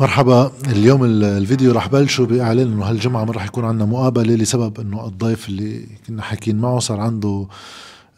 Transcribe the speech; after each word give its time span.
مرحبا. 0.00 0.52
اليوم 0.66 1.04
الفيديو 1.04 1.72
رح 1.72 1.88
بلشه 1.88 2.24
بإعلان 2.24 2.72
إنه 2.72 2.84
هالجمعة 2.84 3.24
ما 3.24 3.32
رح 3.32 3.44
يكون 3.44 3.64
عندنا 3.64 3.84
مقابلة 3.84 4.34
لسبب 4.34 4.80
إنه 4.80 5.06
الضيف 5.06 5.48
اللي 5.48 5.86
كنا 6.06 6.22
حاكيين 6.22 6.56
معه 6.56 6.78
صار 6.78 7.00
عنده 7.00 7.46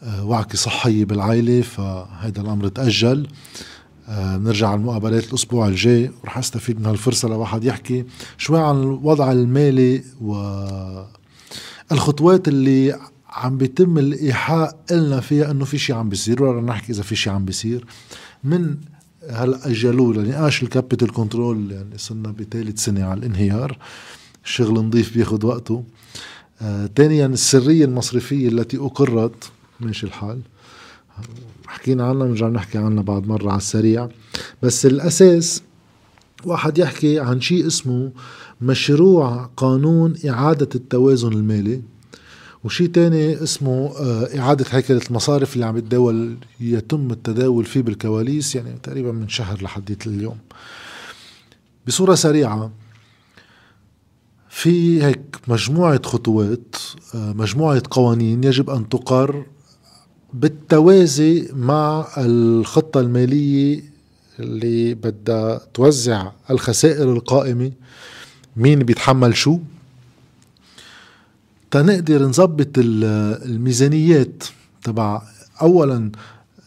آه، 0.03 0.25
وعكة 0.25 0.57
صحية 0.57 1.05
بالعائلة 1.05 1.61
فهذا 1.61 2.41
الأمر 2.41 2.67
تأجل. 2.67 3.27
آه، 4.09 4.37
بنرجع 4.37 4.67
على 4.67 4.77
المقابلات 4.77 5.27
الأسبوع 5.27 5.67
الجاي. 5.67 6.11
ورح 6.23 6.37
أستفيد 6.37 6.79
من 6.79 6.85
هالفرصة 6.85 7.29
لواحد 7.29 7.63
يحكي 7.63 8.05
شوي 8.37 8.59
عن 8.59 8.83
الوضع 8.83 9.31
المالي 9.31 10.03
والخطوات 11.91 12.47
اللي 12.47 12.99
عم 13.29 13.57
بيتم 13.57 13.97
الإيحاء 13.97 14.79
لنا 14.91 15.19
فيها 15.19 15.51
إنه 15.51 15.65
في 15.65 15.77
شيء 15.77 15.95
عم 15.95 16.09
بيصير 16.09 16.43
ولا 16.43 16.61
نحكي 16.61 16.91
إذا 16.91 17.03
في 17.03 17.15
شيء 17.15 17.33
عم 17.33 17.45
بيصير. 17.45 17.85
من 18.43 18.77
هلا 19.29 19.67
اجلوه 19.67 20.13
لنقاش 20.13 20.63
ال 20.63 20.69
capital 20.69 21.13
control 21.13 21.71
يعني 21.71 21.97
صرنا 21.97 22.31
بثالث 22.31 22.83
سنة 22.83 23.03
على 23.03 23.19
الانهيار 23.19 23.77
الشغل 24.45 24.73
نظيف 24.73 25.13
بياخذ 25.13 25.45
وقته. 25.45 25.83
آه 26.61 26.89
ثانيا 26.95 27.25
السرية 27.25 27.85
المصرفية 27.85 28.47
التي 28.47 28.77
أقرت 28.77 29.51
ماشي 29.79 30.05
الحال. 30.05 30.39
حكينا 31.67 32.05
عنها 32.05 32.25
بنرجع 32.27 32.47
نحكي 32.47 32.77
عنها 32.77 33.03
بعد 33.03 33.27
مرة 33.27 33.49
على 33.49 33.57
السريع. 33.57 34.09
بس 34.63 34.85
الأساس 34.85 35.61
واحد 36.45 36.77
يحكي 36.77 37.19
عن 37.19 37.41
شيء 37.41 37.67
اسمه 37.67 38.11
مشروع 38.61 39.49
قانون 39.57 40.15
إعادة 40.29 40.69
التوازن 40.75 41.33
المالي. 41.33 41.81
وشيء 42.63 42.87
تاني 42.87 43.43
اسمه 43.43 43.91
آه، 43.99 44.39
إعادة 44.39 44.65
هيكلة 44.69 45.01
المصارف 45.09 45.53
اللي 45.53 45.65
عم 45.65 45.77
يتداول 45.77 46.37
يتم 46.59 47.11
التداول 47.11 47.65
فيه 47.65 47.81
بالكواليس 47.81 48.55
يعني 48.55 48.79
تقريبا 48.83 49.11
من 49.11 49.29
شهر 49.29 49.63
لحديت 49.63 50.07
اليوم. 50.07 50.37
بصورة 51.87 52.15
سريعة 52.15 52.71
في 54.49 55.03
هيك 55.03 55.35
مجموعة 55.47 56.01
خطوات 56.05 56.75
آه، 57.15 57.33
مجموعة 57.33 57.83
قوانين 57.91 58.43
يجب 58.43 58.69
أن 58.69 58.89
تقر 58.89 59.45
بالتوازي 60.33 61.49
مع 61.53 62.07
الخطة 62.17 62.99
المالية 62.99 63.83
اللي 64.39 64.93
بدها 64.93 65.61
توزع 65.73 66.31
الخسائر 66.49 67.13
القائمة 67.13 67.71
مين 68.57 68.79
بيتحمل 68.79 69.37
شو. 69.37 69.59
تنقدر 71.73 72.25
نظبط 72.25 72.67
الميزانيات 72.77 74.43
تبع 74.83 75.21
اولا 75.61 76.11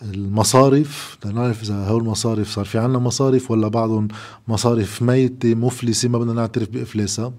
المصارف 0.02 1.18
لنعرف 1.24 1.62
إذا 1.62 1.74
هول 1.74 2.00
المصارف 2.02 2.50
صار 2.50 2.64
في 2.64 2.78
عنا 2.78 2.98
مصارف 2.98 3.50
ولا 3.50 3.68
بعضهم 3.68 4.08
مصارف 4.48 5.02
ميتة 5.02 5.54
مفلسة 5.54 6.08
ما 6.08 6.18
بدنا 6.18 6.32
نعترف 6.32 6.68
بأفلاسها. 6.68 7.32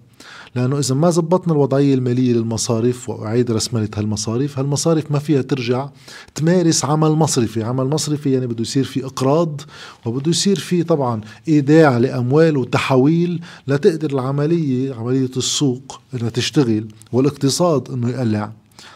لأنه 0.56 0.80
إذا 0.80 0.96
ما 0.96 1.10
زبطنا 1.10 1.54
الوضعية 1.54 1.94
المالية 1.94 2.34
للمصارف 2.34 3.10
وأعيد 3.10 3.52
رسمله 3.52 3.90
هالمصارف 3.96 4.60
هالمصارف 4.60 5.12
ما 5.12 5.20
فيها 5.20 5.42
ترجع 5.42 5.90
تمارس 6.36 6.86
عمل 6.86 7.10
مصرفي. 7.10 7.64
عمل 7.64 7.86
مصرفي 7.86 8.32
يعني 8.32 8.48
بده 8.48 8.62
يصير 8.62 8.84
في 8.84 9.06
إقراض 9.06 9.62
وبده 10.06 10.30
يصير 10.32 10.60
في 10.60 10.84
طبعا 10.84 11.22
إيداع 11.48 11.98
لأموال 11.98 12.58
وتحويل 12.58 13.42
لتقدر 13.68 14.12
العملية 14.12 14.94
عملية 14.94 15.32
السوق 15.38 16.00
إنها 16.14 16.30
تشتغل 16.30 16.88
والاقتصاد 17.12 17.92
إنه 17.92 18.10
يقلع. 18.10 18.52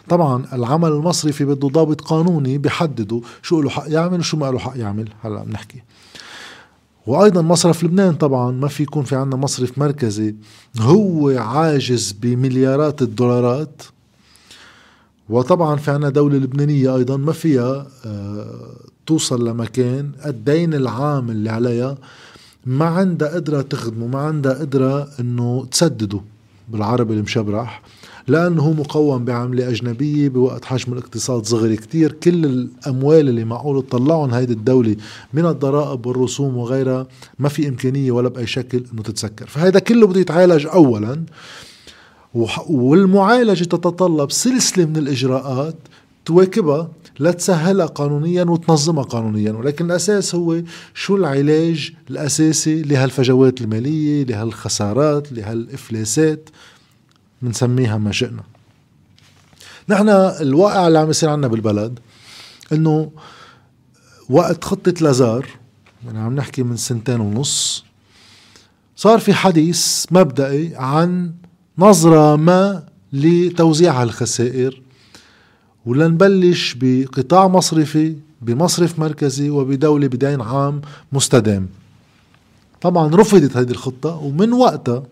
طبعا 0.09 0.45
العمل 0.53 0.89
المصرفي 0.91 1.45
بده 1.45 1.67
ضابط 1.67 2.01
قانوني 2.01 2.57
بحدده 2.57 3.21
شو 3.41 3.61
له 3.61 3.69
حق 3.69 3.85
يعمل 3.87 4.19
وشو 4.19 4.37
ما 4.37 4.51
له 4.51 4.59
حق 4.59 4.77
يعمل. 4.77 5.09
هلأ 5.21 5.43
بنحكي. 5.43 5.83
وأيضا 7.07 7.41
مصرف 7.41 7.83
لبنان 7.83 8.13
طبعا 8.13 8.51
ما 8.51 8.67
في 8.67 8.83
يكون 8.83 9.03
في 9.03 9.15
عندنا 9.15 9.41
مصرف 9.41 9.77
مركزي. 9.77 10.35
هو 10.79 11.29
عاجز 11.29 12.11
بمليارات 12.11 13.01
الدولارات. 13.01 13.81
وطبعا 15.29 15.75
في 15.75 15.91
عنا 15.91 16.09
دولة 16.09 16.37
لبنانية 16.37 16.95
أيضا 16.95 17.17
ما 17.17 17.31
فيها 17.31 17.87
آه، 18.05 18.69
توصل 19.05 19.47
لمكان 19.47 20.11
الدين 20.25 20.73
العام 20.73 21.29
اللي 21.29 21.49
عليها 21.49 21.97
ما 22.65 22.85
عندها 22.85 23.35
قدرة 23.35 23.61
تخدمه 23.61 24.07
ما 24.07 24.19
عندها 24.19 24.53
قدرة 24.53 25.07
إنه 25.19 25.65
تسدده. 25.71 26.21
بالعربي 26.69 27.13
المشبرح. 27.13 27.81
لأنه 28.27 28.73
مقوم 28.73 29.25
بعملة 29.25 29.69
أجنبية 29.69 30.29
بوقت 30.29 30.65
حجم 30.65 30.93
الاقتصاد 30.93 31.45
صغير 31.45 31.75
كتير. 31.75 32.11
كل 32.11 32.45
الأموال 32.45 33.29
اللي 33.29 33.45
معقول 33.45 33.87
تطلعهم 33.87 34.33
هيدي 34.33 34.53
الدولة 34.53 34.95
من 35.33 35.45
الضرائب 35.45 36.05
والرسوم 36.05 36.57
وغيرها 36.57 37.07
ما 37.39 37.49
في 37.49 37.67
إمكانية 37.67 38.11
ولا 38.11 38.29
بأي 38.29 38.47
شكل 38.47 38.83
أنه 38.93 39.01
تتسكر. 39.01 39.47
فهذا 39.47 39.79
كله 39.79 40.07
بده 40.07 40.19
يتعالج 40.19 40.67
أولا 40.67 41.23
والمعالجة 42.69 43.63
تتطلب 43.63 44.31
سلسلة 44.31 44.85
من 44.85 44.97
الإجراءات 44.97 45.75
تواكبها 46.25 46.91
لتسهلها 47.19 47.85
قانونيا 47.85 48.43
وتنظمها 48.43 49.03
قانونيا. 49.03 49.51
ولكن 49.51 49.85
الأساس 49.85 50.35
هو 50.35 50.61
شو 50.93 51.15
العلاج 51.15 51.91
الأساسي 52.09 52.81
لهالفجوات 52.81 53.61
المالية 53.61 54.23
لهالخسارات 54.23 55.31
لهالإفلاسات. 55.31 56.49
بنسميها 57.41 57.97
ما 57.97 58.11
شئنا. 58.11 58.43
نحن 59.89 60.09
الواقع 60.41 60.87
اللي 60.87 60.99
عم 60.99 61.09
يصير 61.09 61.29
عنا 61.29 61.47
بالبلد 61.47 61.99
إنه 62.73 63.11
وقت 64.29 64.63
خطة 64.63 64.93
لازار 65.01 65.47
يعني 66.05 66.19
عم 66.19 66.35
نحكي 66.35 66.63
من 66.63 66.77
سنتين 66.77 67.19
ونص 67.19 67.85
صار 68.95 69.19
في 69.19 69.33
حديث 69.33 70.05
مبدئي 70.11 70.75
عن 70.75 71.31
نظرة 71.77 72.35
ما 72.35 72.83
لتوزيع 73.13 74.01
هالخسائر 74.01 74.81
ولنبلش 75.85 76.75
بقطاع 76.79 77.47
مصرفي 77.47 78.15
بمصرف 78.41 78.99
مركزي 78.99 79.49
وبدولة 79.49 80.07
بدين 80.07 80.41
عام 80.41 80.81
مستدام. 81.11 81.69
طبعا 82.81 83.15
رفضت 83.15 83.57
هذه 83.57 83.71
الخطة 83.71 84.15
ومن 84.15 84.53
وقتها 84.53 85.03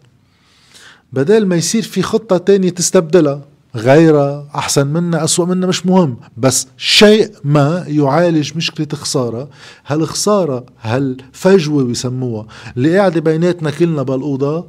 بدل 1.14 1.46
ما 1.46 1.56
يصير 1.56 1.84
في 1.84 2.02
خطة 2.02 2.38
تانية 2.38 2.70
تستبدلها 2.70 3.42
غيرها 3.76 4.48
أحسن 4.56 4.88
منها 4.88 5.24
أسوأ 5.24 5.46
منها 5.46 5.68
مش 5.70 5.86
مهم. 5.86 6.18
بس 6.38 6.68
شيء 6.78 7.32
ما 7.44 7.84
يعالج 7.88 8.58
مشكلة 8.58 8.88
خسارة. 8.94 9.50
هالخسارة 9.88 10.66
هالفجوة 10.82 11.84
بيسموها؟ 11.84 12.48
اللي 12.78 12.98
قاعدة 12.98 13.22
بيناتنا 13.22 13.72
كلنا 13.72 14.04
بالأوضة 14.04 14.66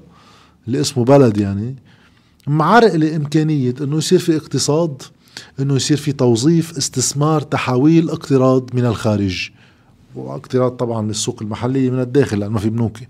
اللي 0.66 0.80
اسمه 0.80 1.04
بلد 1.04 1.38
يعني 1.38 1.76
معرقلة 2.46 3.16
إمكانية 3.16 3.74
إنه 3.80 3.96
يصير 3.96 4.18
في 4.18 4.36
اقتصاد 4.36 5.02
إنه 5.60 5.74
يصير 5.76 5.96
في 5.96 6.12
توظيف 6.12 6.76
استثمار 6.76 7.40
تحويل 7.40 8.10
اقتراض 8.10 8.70
من 8.74 8.86
الخارج. 8.86 9.50
واقتراض 10.14 10.70
طبعا 10.72 11.06
للسوق 11.06 11.42
المحلية 11.42 11.90
من 11.90 12.00
الداخل 12.00 12.38
لأنه 12.38 12.52
ما 12.52 12.58
في 12.58 12.70
بنوكي 12.70 13.08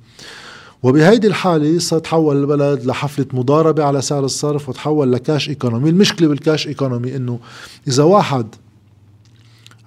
وبهيدي 0.83 1.27
الحالة 1.27 1.79
ستحول 1.79 2.37
البلد 2.37 2.85
لحفلة 2.85 3.27
مضاربة 3.33 3.85
على 3.85 4.03
سعر 4.03 4.25
الصرف 4.25 4.69
وتحول 4.69 5.13
ل 5.13 5.20
cash 5.20 5.49
economy. 5.49 5.91
المشكلة 5.91 6.29
بال 6.29 6.41
cash 6.41 6.67
economy 6.69 7.17
إنه 7.17 7.39
إذا 7.89 8.03
واحد 8.03 8.47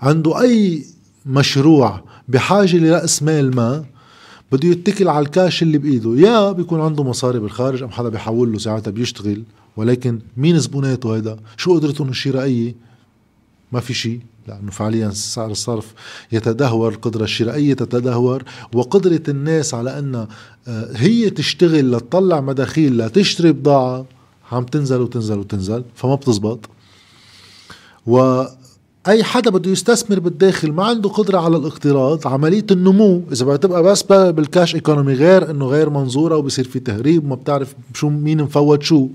عنده 0.02 0.42
أي 0.42 0.86
مشروع 1.26 2.04
بحاجة 2.28 2.78
لرأس 2.78 3.24
مال 3.24 3.56
ما 3.56 3.86
بده 4.52 4.68
يتكل 4.68 5.08
على 5.08 5.26
الكاش 5.26 5.64
اللي 5.64 5.78
بإيده. 5.78 6.16
يا 6.16 6.52
بيكون 6.52 6.82
عنده 6.82 7.04
مصاري 7.04 7.40
بالخارج 7.40 7.84
أم 7.84 7.90
حدا 7.90 8.10
بيحول 8.10 8.52
له 8.52 8.58
ساعتها 8.58 8.92
بيشتغل 8.92 9.44
ولكن 9.78 10.20
مين 10.38 10.60
زبوناته 10.60 11.16
هيدا؟ 11.16 11.38
شو 11.58 11.74
قدرتهم 11.76 12.10
الشرائية؟ 12.10 12.76
ما 13.72 13.80
في 13.80 13.94
شيء. 13.94 14.20
لأنه 14.48 14.72
فعليا 14.72 15.10
سعر 15.10 15.52
الصرف 15.52 15.94
يتدهور 16.32 16.90
القدرة 16.90 17.24
الشرائية 17.24 17.74
تتدهور 17.74 18.44
وقدرة 18.74 19.22
الناس 19.30 19.74
على 19.74 20.00
أن 20.00 20.28
آه، 20.68 20.90
هي 20.96 21.30
تشتغل 21.30 21.92
لتطلع 21.92 22.42
مداخيل 22.42 22.98
لتشتري 22.98 23.52
بضاعة 23.52 24.06
عم 24.52 24.66
تنزل 24.66 25.02
وتنزل 25.02 25.40
وتنزل 25.40 25.84
فما 25.96 26.16
بتزبط. 26.16 26.60
وأي 28.08 29.24
حدا 29.24 29.52
بده 29.52 29.72
يستثمر 29.72 30.20
بالداخل 30.20 30.72
ما 30.72 30.86
عنده 30.86 31.10
قدرة 31.10 31.38
على 31.38 31.58
الاقتراض 31.58 32.28
عملية 32.28 32.66
النمو. 32.72 33.22
إذا 33.32 33.46
بتبقى 33.46 33.84
بس 33.84 34.04
بالكاش 34.04 34.76
ايكونومي 34.76 35.14
غير 35.14 35.52
إنه 35.52 35.66
غير 35.66 35.90
منظورة 35.90 36.38
وبصير 36.38 36.68
في 36.68 36.80
تهريب 36.80 37.24
وما 37.26 37.36
بتعرف 37.36 37.76
شو 37.94 38.10
مين 38.10 38.44
مفوت 38.44 38.84
شو. 38.84 39.08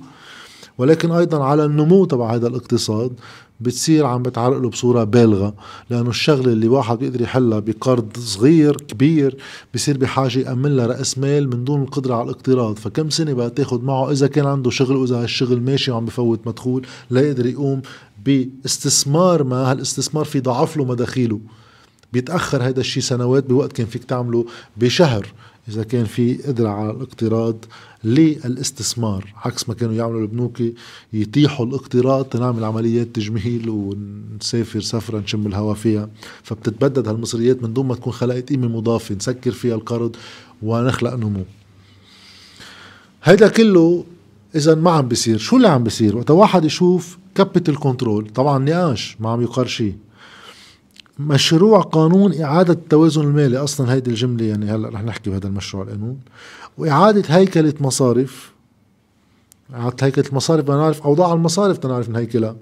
ولكن 0.79 1.11
أيضا 1.11 1.45
على 1.45 1.65
النمو 1.65 2.05
تبع 2.05 2.35
هذا 2.35 2.47
الاقتصاد 2.47 3.13
بتصير 3.61 4.07
عم 4.07 4.23
بتعرقله 4.23 4.69
بصورة 4.69 5.05
بالغة 5.05 5.55
لأنه 5.91 6.11
الشغلة 6.11 6.53
اللي 6.53 6.69
واحد 6.69 6.99
بيقدر 6.99 7.21
يحلها 7.21 7.59
بقرض 7.59 8.17
صغير 8.19 8.77
كبير 8.77 9.37
بصير 9.75 9.99
بحاجة 9.99 10.39
يأمن 10.39 10.77
لها 10.77 10.87
رأس 10.87 11.19
مال 11.19 11.49
من 11.51 11.65
دون 11.65 11.83
القدرة 11.83 12.15
على 12.15 12.25
الاقتراض. 12.25 12.77
فكم 12.77 13.11
سنة 13.11 13.33
بقى 13.33 13.51
تاخد 13.51 13.85
معه 13.85 14.11
إذا 14.11 14.27
كان 14.27 14.47
عنده 14.47 14.71
شغل 14.71 14.97
وإذا 14.97 15.23
هالشغل 15.23 15.61
ماشي 15.61 15.91
وعم 15.91 16.05
بفوت 16.05 16.47
مدخول 16.47 16.87
لا 17.11 17.21
يقدر 17.21 17.47
يقوم 17.47 17.83
باستثمار 18.25 19.45
ما 19.45 19.71
هالاستثمار 19.71 20.25
في 20.25 20.41
ضعف 20.41 20.77
له 20.77 20.85
مداخيله. 20.85 21.41
بيتأخر 22.13 22.63
هذا 22.63 22.81
الشيء 22.81 23.03
سنوات 23.03 23.47
بوقت 23.47 23.73
كان 23.73 23.87
فيك 23.87 24.05
تعمله 24.05 24.45
بشهر. 24.77 25.27
إذا 25.69 25.82
كان 25.82 26.05
في 26.05 26.35
قدرة 26.35 26.69
على 26.69 26.91
الاقتراض 26.91 27.65
للاستثمار 28.05 29.35
عكس 29.37 29.69
ما 29.69 29.75
كانوا 29.75 29.94
يعملوا 29.94 30.20
البنوك 30.20 30.62
يتيحوا 31.12 31.67
الاقتراض 31.67 32.25
تنعمل 32.25 32.65
عمليات 32.65 33.06
تجميل 33.06 33.69
ونسافر 33.69 34.81
سفرة 34.81 35.19
نشم 35.19 35.47
الهواء 35.47 35.75
فيها. 35.75 36.09
فبتتبدد 36.43 37.09
هالمصريات 37.09 37.62
من 37.62 37.73
دون 37.73 37.87
ما 37.87 37.94
تكون 37.94 38.12
خلقت 38.12 38.49
قيمة 38.49 38.69
مضافة 38.69 39.15
نسكر 39.15 39.50
فيها 39.50 39.75
القرض 39.75 40.17
ونخلق 40.62 41.15
نمو. 41.15 41.44
هيدا 43.23 43.49
كله 43.49 44.05
إذا 44.55 44.75
ما 44.75 44.91
عم 44.91 45.09
بيصير؟ 45.09 45.38
شو 45.38 45.56
اللي 45.56 45.69
عم 45.69 45.85
بيصير؟ 45.85 46.17
وقت 46.17 46.31
واحد 46.31 46.64
يشوف 46.64 47.19
capital 47.35 47.79
control 47.79 48.29
طبعا 48.35 48.59
نقاش 48.59 49.17
ما 49.21 49.31
عم 49.31 49.43
يقر 49.43 49.67
شيء. 49.67 49.94
مشروع 51.19 51.81
قانون 51.81 52.41
إعادة 52.41 52.73
التوازن 52.73 53.20
المالي. 53.20 53.56
أصلا 53.56 53.93
هيدي 53.93 54.11
الجملة 54.11 54.44
يعني 54.44 54.70
هلأ 54.70 54.88
رح 54.88 55.03
نحكي 55.03 55.31
بهذا 55.31 55.47
المشروع 55.47 55.82
القانون. 55.82 56.19
وإعادة 56.79 57.23
هيكلة 57.29 57.75
مصارف 57.81 58.53
إعادة 59.75 60.06
هيكلة 60.06 60.25
المصارف 60.29 60.65
بدنا 60.65 60.76
نعرف 60.76 61.03
أوضاع 61.03 61.32
المصارف 61.32 61.79
بدنا 61.79 61.93
نعرف 61.93 62.09
نهيكلها 62.09 62.56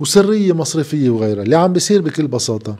وسرية 0.00 0.52
مصرفية 0.52 1.10
وغيرها. 1.10 1.42
اللي 1.42 1.56
عم 1.56 1.72
بيصير 1.72 2.02
بكل 2.02 2.26
بساطة. 2.26 2.76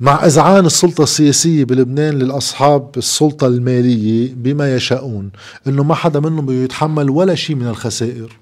مع 0.00 0.26
إذعان 0.26 0.66
السلطة 0.66 1.02
السياسية 1.02 1.64
بلبنان 1.64 2.14
للأصحاب 2.14 2.90
السلطة 2.96 3.46
المالية 3.46 4.34
بما 4.34 4.74
يشاءون. 4.74 5.30
إنه 5.66 5.82
ما 5.82 5.94
حدا 5.94 6.20
منهم 6.20 6.46
بيتحمل 6.46 7.10
ولا 7.10 7.34
شيء 7.34 7.56
من 7.56 7.66
الخسائر. 7.66 8.38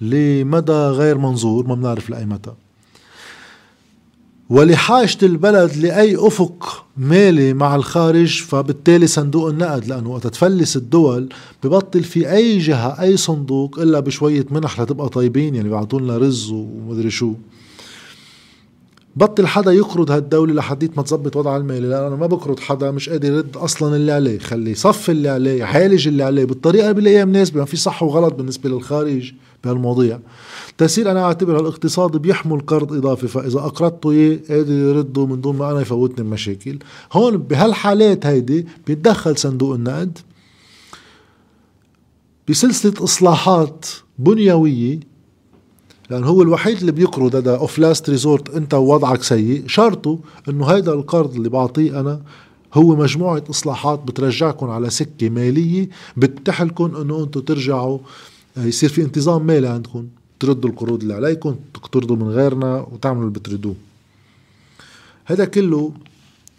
لمدى 0.00 0.72
غير 0.72 1.18
منظور 1.18 1.66
ما 1.66 1.74
بنعرف 1.74 2.10
لأي 2.10 2.26
متى. 2.26 2.52
ولحاجة 4.50 5.18
البلد 5.22 5.76
لأي 5.76 6.16
أفق 6.16 6.84
مالي 6.96 7.52
مع 7.54 7.74
الخارج 7.76 8.42
فبالتالي 8.42 9.06
صندوق 9.06 9.48
النقد 9.48 9.86
لأنه 9.86 10.10
وقت 10.10 10.26
تفلس 10.26 10.76
الدول 10.76 11.28
ببطل 11.64 12.02
في 12.04 12.32
أي 12.32 12.58
جهة 12.58 13.00
أي 13.02 13.16
صندوق 13.16 13.78
إلا 13.78 14.00
بشوية 14.00 14.46
منح 14.50 14.80
لتبقى 14.80 15.08
طيبين 15.08 15.54
يعني 15.54 15.68
بيعطوا 15.68 16.00
لنا 16.00 16.18
رز 16.18 16.50
ومدري 16.50 17.10
شو. 17.10 17.32
بطل 19.16 19.46
حدا 19.46 19.72
يقرض 19.72 20.10
هالدولة 20.10 20.54
لحديت 20.54 20.96
ما 20.96 21.02
تظبط 21.02 21.36
وضعها 21.36 21.56
المالي 21.56 21.88
لأن 21.88 22.04
أنا 22.06 22.16
ما 22.16 22.26
بقرض 22.26 22.60
حدا 22.60 22.90
مش 22.90 23.08
قادر 23.08 23.28
يرد 23.32 23.56
أصلا 23.56 23.96
اللي 23.96 24.12
عليه. 24.12 24.38
خلي 24.38 24.70
يصفي 24.70 25.12
اللي 25.12 25.28
عليه 25.28 25.58
يعالج 25.58 26.08
اللي 26.08 26.22
عليه. 26.22 26.44
بالطريقة 26.44 26.90
اللي 26.90 27.00
بلاقيها 27.00 27.24
مناسبة 27.24 27.60
ما 27.60 27.66
في 27.66 27.76
صح 27.76 28.02
وغلط 28.02 28.34
بالنسبة 28.34 28.70
للخارج 28.70 29.32
بهالمواضيع. 29.64 30.18
تسير 30.78 31.10
أنا 31.10 31.22
أعتبر 31.24 31.60
الاقتصاد 31.60 32.16
بيحمل 32.16 32.60
قرض 32.60 32.92
إضافي 32.92 33.28
فإذا 33.28 33.58
أقرضته 33.58 34.10
إياه 34.10 34.38
قادر 34.48 34.72
يرده 34.72 35.26
من 35.26 35.40
دون 35.40 35.56
ما 35.56 35.70
أنا 35.70 35.80
يفوتني 35.80 36.24
بمشاكل 36.24 36.78
هون 37.12 37.36
بهالحالات 37.36 38.26
هيدي 38.26 38.66
بيتدخل 38.86 39.36
صندوق 39.38 39.74
النقد. 39.74 40.18
بسلسلة 42.48 43.04
إصلاحات 43.04 43.86
بنيوية 44.18 45.11
لأن 46.12 46.24
هو 46.24 46.42
الوحيد 46.42 46.78
اللي 46.78 46.92
بيقرض. 46.92 47.36
هذا 47.36 47.56
of 47.56 47.78
last 47.78 48.10
resort 48.10 48.54
أنت 48.54 48.74
ووضعك 48.74 49.22
سيء. 49.22 49.64
شرطه 49.66 50.18
إنه 50.48 50.66
هيدا 50.66 50.92
القرض 50.92 51.34
اللي 51.34 51.48
بعطيه 51.48 52.00
أنا 52.00 52.22
هو 52.74 52.96
مجموعة 52.96 53.42
إصلاحات 53.50 53.98
بترجعكم 53.98 54.70
على 54.70 54.90
سكة 54.90 55.28
مالية 55.30 55.88
بتحلكم 56.16 56.96
إنه 56.96 57.24
أنتم 57.24 57.40
ترجعوا 57.40 57.98
آه، 58.56 58.64
يصير 58.64 58.88
في 58.88 59.02
انتظام 59.02 59.46
مالي 59.46 59.68
عندكم 59.68 60.06
تردوا 60.40 60.70
القروض 60.70 61.02
اللي 61.02 61.14
عليكم 61.14 61.56
تقترضوا 61.74 62.16
من 62.16 62.28
غيرنا 62.28 62.86
وتعملوا 62.92 63.22
اللي 63.22 63.38
بتريدوه. 63.38 63.74
هذا 65.24 65.44
كله 65.44 65.92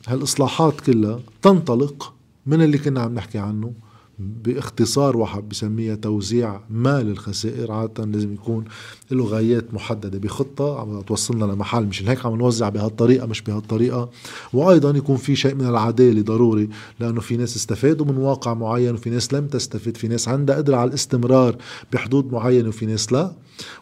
هالإصلاحات 0.08 0.82
كلها 0.82 1.20
تنطلق 1.42 2.14
من 2.46 2.62
اللي 2.62 2.78
كنا 2.78 3.02
عم 3.02 3.14
نحكي 3.16 3.38
عنه. 3.38 3.74
باختصار 4.44 5.18
واحد 5.18 5.50
بسميها 5.50 5.96
توزيع 5.96 6.60
مال 6.70 7.10
الخسائر. 7.10 7.72
عادة 7.72 8.06
لازم 8.06 8.34
يكون 8.34 8.66
له 9.12 9.26
غايات 9.26 9.74
محددة 9.74 10.20
بخطة 10.20 10.80
عم 10.80 11.02
توصلنا 11.02 11.46
لمحل 11.46 11.86
مش 11.86 12.04
هيك 12.04 12.26
عم 12.26 12.36
نوزع 12.36 12.70
بهالطريقة 12.70 13.26
مش 13.28 13.42
بهالطريقة. 13.42 14.10
وأيضا 14.54 14.98
يكون 14.98 15.18
في 15.18 15.36
شيء 15.36 15.56
من 15.56 15.68
العدالة 15.68 16.22
ضروري 16.22 16.70
لأنه 17.00 17.22
في 17.22 17.38
ناس 17.38 17.56
استفادوا 17.56 18.06
من 18.06 18.18
واقع 18.18 18.54
معين 18.54 18.94
وفي 18.94 19.10
ناس 19.10 19.34
لم 19.34 19.48
تستفد 19.48 19.98
في 19.98 20.08
ناس 20.08 20.28
عندها 20.28 20.56
قدرة 20.56 20.76
على 20.78 20.90
الاستمرار 20.90 21.56
بحدود 21.94 22.32
معينة 22.34 22.70
وفي 22.70 22.86
ناس 22.86 23.14
لا. 23.14 23.32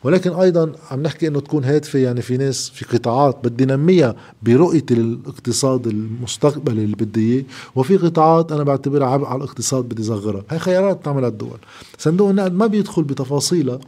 ولكن 0.04 0.34
أيضا 0.34 0.72
عم 0.92 1.02
نحكي 1.02 1.28
إنه 1.28 1.40
تكون 1.40 1.64
هادفة 1.64 2.00
يعني 2.00 2.22
في 2.22 2.38
ناس 2.38 2.70
في 2.70 2.86
قطاعات 2.98 3.38
بدي 3.44 3.66
نميها 3.66 4.16
برؤية 4.44 4.86
الاقتصاد 4.92 5.88
المستقبلي 5.88 6.84
اللي 6.84 6.96
بدي 6.96 7.34
إياه 7.34 7.44
وفي 7.76 7.98
قطاعات 7.98 8.52
أنا 8.52 8.64
بعتبرها 8.64 9.08
عبء 9.08 9.26
على 9.26 9.38
الاقتصاد 9.38 9.86
بدي 9.86 10.04
صغرها. 10.04 10.44
هي 10.50 10.60
خيارات 10.60 10.98
بتعملها 10.98 11.30
الدول. 11.30 11.58
صندوق 11.98 12.30
النقد 12.30 12.54
ما 12.54 12.68
بيدخل 12.68 13.04
بتفاصيلها 13.04 13.80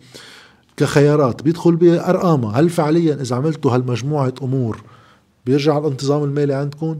كخيارات 0.77 1.43
بيدخل 1.43 1.75
بأرقامها. 1.75 2.59
هل 2.59 2.69
فعليا 2.69 3.21
إذا 3.21 3.35
عملتوا 3.35 3.75
هالمجموعة 3.75 4.33
أمور 4.41 4.81
بيرجع 5.45 5.77
الانتظام 5.77 6.23
المالي 6.23 6.53
عندكم؟ 6.53 6.97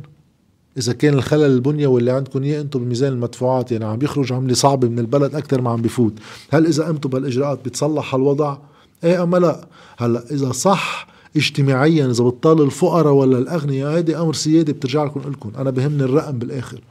إذا 0.78 0.94
كان 0.94 1.14
الخلل 1.14 1.44
البنيوي 1.44 2.00
اللي 2.00 2.12
عندكم 2.12 2.44
إياه 2.44 2.62
أنتم 2.62 2.80
بميزان 2.80 3.14
المدفوعات 3.14 3.72
يعني 3.72 3.86
عم 3.86 3.98
بيخرج 3.98 4.34
عملة 4.34 4.54
صعبة 4.54 4.88
من 4.88 5.00
البلد 5.00 5.36
أكثر 5.36 5.62
ما 5.62 5.70
عم 5.70 5.82
بفوت. 5.82 6.14
هل 6.52 6.66
إذا 6.66 6.86
قمتوا 6.86 7.12
بالإجراءات 7.12 7.66
بتصلح 7.66 8.16
هالوضع؟ 8.16 8.58
إيه 9.04 9.24
أما 9.24 9.38
لا. 9.38 9.68
هلأ 9.98 10.24
إذا 10.32 10.52
صح 10.52 11.08
اجتماعيا 11.36 12.12
إذا 12.12 12.24
بتطال 12.24 12.62
الفقراء 12.62 13.14
ولا 13.14 13.38
الأغنياء 13.38 13.92
هيدي 13.92 14.18
أمر 14.18 14.34
سيادي 14.34 14.74
بترجع 14.74 15.04
لكم 15.04 15.20
لكم. 15.32 15.52
أنا 15.58 15.70
بهمني 15.70 16.04
الرقم 16.04 16.40
بالآخر. 16.40 16.82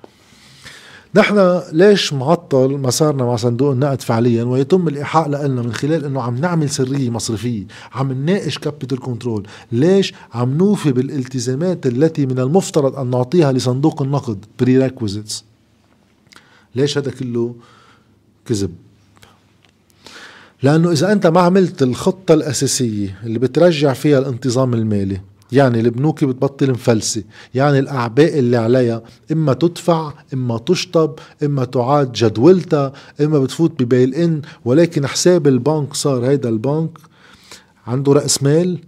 نحن 1.15 1.61
ليش 1.73 2.13
معطل 2.13 2.79
مسارنا 2.79 3.25
مع 3.25 3.37
صندوق 3.37 3.71
النقد 3.71 4.01
فعليا؟ 4.01 4.45
ويتم 4.45 4.89
الإيحاء 4.89 5.29
لنا 5.29 5.63
من 5.63 5.73
خلال 5.73 6.05
إنه 6.05 6.23
عم 6.23 6.37
نعمل 6.37 6.71
سرية 6.71 7.11
مصرفية 7.11 7.67
عم 7.93 8.13
نناقش 8.13 8.59
capital 8.59 9.01
control 9.01 9.47
ليش 9.73 10.15
عم 10.35 10.57
نوفي 10.57 10.93
بالالتزامات 10.93 11.87
التي 11.87 12.27
من 12.27 12.39
المفترض 12.39 12.97
أن 12.97 13.11
نعطيها 13.11 13.53
لصندوق 13.53 14.03
النقد؟ 14.03 14.45
بري 14.61 14.91
ليش 16.75 16.99
هذا 16.99 17.11
كله 17.11 17.55
كذب؟ 18.47 18.75
لأنه 20.63 20.93
إذا 20.93 21.13
أنت 21.13 21.27
ما 21.27 21.41
عملت 21.41 21.83
الخطة 21.83 22.35
الأساسية 22.35 23.19
اللي 23.25 23.39
بترجع 23.39 23.93
فيها 23.93 24.19
الانتظام 24.19 24.75
المالي 24.75 25.21
يعني 25.53 25.81
البنوك 25.81 26.25
بتبطل 26.25 26.71
مفلسة 26.71 27.23
يعني 27.55 27.79
الأعباء 27.79 28.39
اللي 28.39 28.57
عليها 28.57 29.03
إما 29.33 29.53
تدفع 29.53 30.13
إما 30.35 30.59
تشطب 30.59 31.15
إما 31.43 31.65
تعاد 31.65 32.13
جدولتها 32.13 32.93
إما 33.21 33.39
بتفوت 33.39 33.83
ب 33.83 34.15
bail-in 34.15 34.43
ولكن 34.65 35.07
حساب 35.07 35.47
البنك 35.47 35.95
صار 35.95 36.27
هيدا 36.27 36.49
البنك 36.49 36.91
عنده 37.87 38.13
رأس 38.13 38.43
مال 38.43 38.79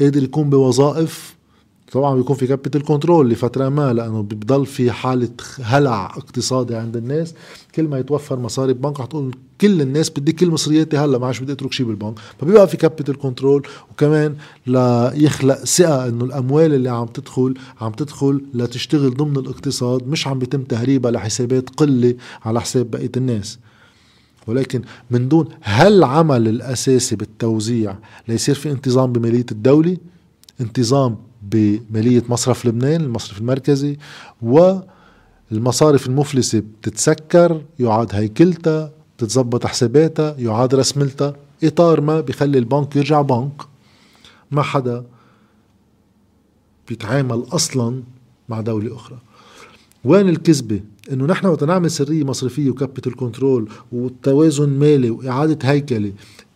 قادر 0.00 0.22
يكون 0.22 0.50
بوظائف 0.50 1.34
طبعا 1.92 2.14
بيكون 2.16 2.36
في 2.36 2.46
capital 2.46 2.82
control 2.82 3.30
لفترة 3.30 3.68
ما 3.68 3.92
لأنه 3.92 4.22
بضل 4.22 4.66
في 4.66 4.90
حالة 4.92 5.28
هلع 5.62 6.06
اقتصادي 6.06 6.74
عند 6.74 6.96
الناس. 6.96 7.34
كل 7.74 7.82
ما 7.88 7.98
يتوفر 7.98 8.38
مصاري 8.38 8.72
ببنك 8.72 8.96
تقول 8.96 9.34
كل 9.60 9.80
الناس 9.80 10.10
بدي 10.10 10.32
كل 10.32 10.50
مصرياتي 10.50 10.96
هلأ 10.96 11.18
ما 11.18 11.26
عادش 11.26 11.40
بدي 11.40 11.52
اترك 11.52 11.72
شيء 11.72 11.86
بالبنك. 11.86 12.14
فبيبقى 12.40 12.68
في 12.68 12.76
capital 12.76 13.18
control 13.18 13.66
وكمان 13.90 14.36
ليخلق 14.66 15.64
ثقة 15.64 16.08
إنه 16.08 16.24
الأموال 16.24 16.74
اللي 16.74 16.88
عم 16.90 17.06
تدخل 17.06 17.54
عم 17.80 17.92
تدخل 17.92 18.42
لتشتغل 18.54 19.14
ضمن 19.14 19.36
الاقتصاد 19.36 20.06
مش 20.08 20.26
عم 20.26 20.38
بيتم 20.38 20.62
تهريبها 20.62 21.10
لحسابات 21.10 21.70
قلة 21.70 22.14
على 22.44 22.60
حساب 22.60 22.90
بقية 22.90 23.10
الناس. 23.16 23.58
ولكن 24.46 24.82
من 25.10 25.28
دون 25.28 25.48
هالعمل 25.64 26.48
الأساسي 26.48 27.16
بالتوزيع 27.16 27.96
ليصير 28.28 28.54
في 28.54 28.70
انتظام 28.70 29.12
بمالية 29.12 29.46
الدولة 29.52 29.96
انتظام 30.60 31.16
بمالية 31.52 32.22
مصرف 32.28 32.66
لبنان 32.66 33.00
المصرف 33.00 33.38
المركزي 33.38 33.96
والمصارف 34.42 36.06
المفلسة 36.06 36.58
بتتسكر 36.82 37.62
يعاد 37.78 38.14
هيكلتها 38.14 38.90
بتتظبط 39.16 39.66
حساباتها 39.66 40.36
يعاد 40.38 40.74
رسملتها 40.74 41.36
إطار 41.64 42.00
ما 42.00 42.20
بيخلي 42.20 42.58
البنك 42.58 42.96
يرجع 42.96 43.22
بنك. 43.22 43.62
ما 44.50 44.62
حدا 44.62 45.04
بيتعامل 46.88 47.44
أصلا 47.52 48.02
مع 48.48 48.60
دولة 48.60 48.96
أخرى. 48.96 49.18
وين 50.04 50.28
الكذبة؟ 50.28 50.80
إنه 51.12 51.26
نحن 51.26 51.46
وقت 51.46 51.64
نعمل 51.64 51.90
سرية 51.90 52.24
مصرفية 52.24 52.70
و 52.70 52.76
capital 52.76 53.16
control 53.16 53.68
وتوازن 53.92 54.68
مالي 54.68 55.10
وإعادة 55.10 55.68
هيكلة 55.68 56.12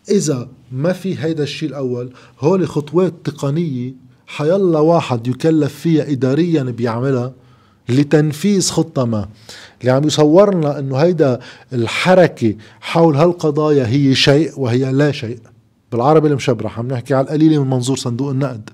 إذا 0.09 0.49
ما 0.71 0.93
في 0.93 1.17
هيدا 1.19 1.43
الشيء 1.43 1.69
الأول 1.69 2.13
هول 2.39 2.67
خطوات 2.67 3.13
تقنية 3.23 3.93
حيلا 4.27 4.79
واحد 4.79 5.27
يكلف 5.27 5.73
فيها 5.75 6.11
إداريا 6.11 6.63
بيعملها 6.63 7.33
لتنفيذ 7.89 8.69
خطة 8.69 9.05
ما. 9.05 9.27
اللي 9.81 9.91
عم 9.91 10.03
يصورنا 10.03 10.79
إنه 10.79 10.97
هيدا 10.97 11.39
الحركة 11.73 12.55
حول 12.81 13.15
هالقضايا 13.15 13.87
هي 13.87 14.15
شيء 14.15 14.59
وهي 14.59 14.91
لا 14.91 15.11
شيء. 15.11 15.39
بالعربي 15.91 16.27
المشبرح 16.27 16.79
عم 16.79 16.87
نحكي 16.87 17.13
على 17.13 17.23
القليل 17.23 17.59
من 17.59 17.69
منظور 17.69 17.97
صندوق 17.97 18.29
النقد. 18.29 18.69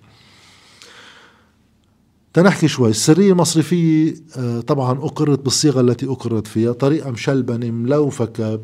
تنحكي 2.33 2.67
شوي. 2.67 2.89
السرية 2.89 3.31
المصرفية 3.31 4.15
آه، 4.37 4.59
طبعا 4.61 4.91
أقرت 4.91 5.39
بالصيغة 5.39 5.81
التي 5.81 6.05
أقرت 6.05 6.47
فيها. 6.47 6.71
طريقة 6.71 7.11
مشلبنة 7.11 7.71
ملوفكة 7.71 8.59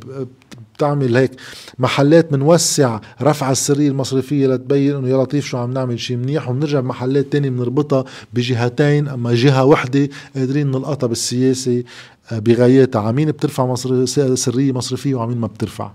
بتعمل 0.80 1.18
هيك 1.18 1.32
محلات 1.80 2.34
منوسع 2.34 3.00
رفع 3.22 3.52
السرية 3.52 3.90
المصرفية 3.90 4.48
لتبين 4.48 4.96
إنه 4.96 5.08
يا 5.10 5.18
لطيف 5.24 5.46
شو 5.46 5.58
عم 5.58 5.74
نعمل 5.74 6.00
شيء 6.00 6.18
منيح 6.18 6.50
وبنرجع 6.50 6.80
بمحلات 6.80 7.32
تانية 7.32 7.50
بنربطها 7.50 8.06
بجهتين 8.34 9.08
أما 9.08 9.36
جهة 9.36 9.66
وحدة 9.66 10.10
قادرين 10.36 10.68
نلقطها 10.68 11.08
بالسياسة 11.08 11.84
آه، 12.32 12.40
بغاياتها. 12.40 13.02
عمين 13.02 13.32
بترفع 13.32 13.66
مصر 13.66 14.06
سرية 14.36 14.72
مصرفية 14.72 15.16
وعمين 15.16 15.38
ما 15.38 15.48
بترفع. 15.48 15.92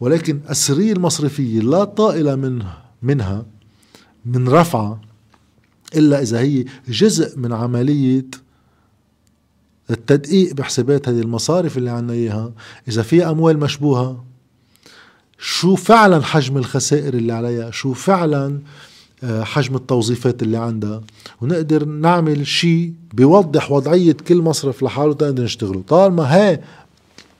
ولكن 0.00 0.40
السرية 0.50 0.92
المصرفية 0.92 1.60
لا 1.60 1.84
طائلة 1.84 2.34
منها 2.36 2.82
منها 3.02 3.46
من 4.26 4.48
رفعها 4.48 5.00
إلا 5.96 6.22
إذا 6.22 6.40
هي 6.40 6.64
جزء 6.88 7.38
من 7.38 7.52
عملية 7.52 8.24
التدقيق 9.90 10.54
بحسابات 10.54 11.08
هذه 11.08 11.20
المصارف 11.20 11.78
اللي 11.78 11.90
عنا 11.90 12.12
إياها. 12.12 12.52
إذا 12.88 13.02
في 13.02 13.30
أموال 13.30 13.58
مشبوهة 13.58 14.24
شو 15.38 15.76
فعلا 15.76 16.22
حجم 16.22 16.56
الخسائر 16.56 17.14
اللي 17.14 17.32
عليها؟ 17.32 17.70
شو 17.70 17.92
فعلا 17.92 18.60
آه، 19.24 19.44
حجم 19.44 19.76
التوظيفات 19.76 20.42
اللي 20.42 20.56
عندها؟ 20.56 21.00
ونقدر 21.40 21.84
نعمل 21.84 22.46
شيء 22.46 22.92
بيوضح 23.14 23.72
وضعية 23.72 24.12
كل 24.12 24.42
مصرف 24.42 24.82
لحاله 24.82 25.14
تقدر 25.14 25.44
نشتغله. 25.44 25.82
طالما 25.88 26.36
هي 26.36 26.60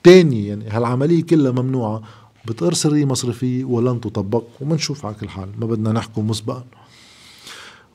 تاني 0.03 0.47
يعني 0.47 0.69
هالعملية 0.69 1.23
كلها 1.23 1.53
ممنوعة 1.53 2.03
بتقر 2.47 2.75
سرية 2.75 3.05
مصرفية 3.05 3.65
ولن 3.65 4.01
تطبق 4.01 4.45
ومنشوف 4.61 5.07
على 5.07 5.15
كل 5.15 5.29
حال. 5.29 5.49
ما 5.59 5.67
بدنا 5.67 5.93
نحكم 5.93 6.27
مسبقا. 6.27 6.65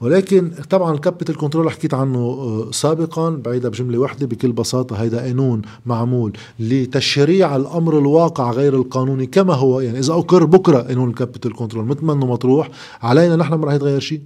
ولكن 0.01 0.51
طبعا 0.69 0.93
ال 0.93 0.99
capital 0.99 1.37
control 1.37 1.71
حكيت 1.71 1.93
عنه 1.93 2.19
آه، 2.19 2.71
سابقا 2.71 3.29
بعيدها 3.29 3.69
بجملة 3.69 3.97
واحدة 3.97 4.27
بكل 4.27 4.51
بساطة 4.51 4.95
هيدا 4.95 5.21
قانون 5.21 5.61
معمول 5.85 6.37
لتشريع 6.59 7.55
الأمر 7.55 7.99
الواقع 7.99 8.51
غير 8.51 8.75
القانوني 8.75 9.25
كما 9.25 9.53
هو. 9.53 9.79
يعني 9.79 9.99
إذا 9.99 10.13
أقر 10.13 10.45
بكرة 10.45 10.77
قانون 10.81 11.09
ال 11.09 11.15
capital 11.15 11.53
control 11.53 11.85
مثل 11.85 12.05
ما 12.05 12.13
أنه 12.13 12.25
مطروح. 12.25 12.69
علينا 13.01 13.35
نحن 13.35 13.53
ما 13.53 13.65
رح 13.65 13.73
يتغير 13.73 13.99
شيء. 13.99 14.21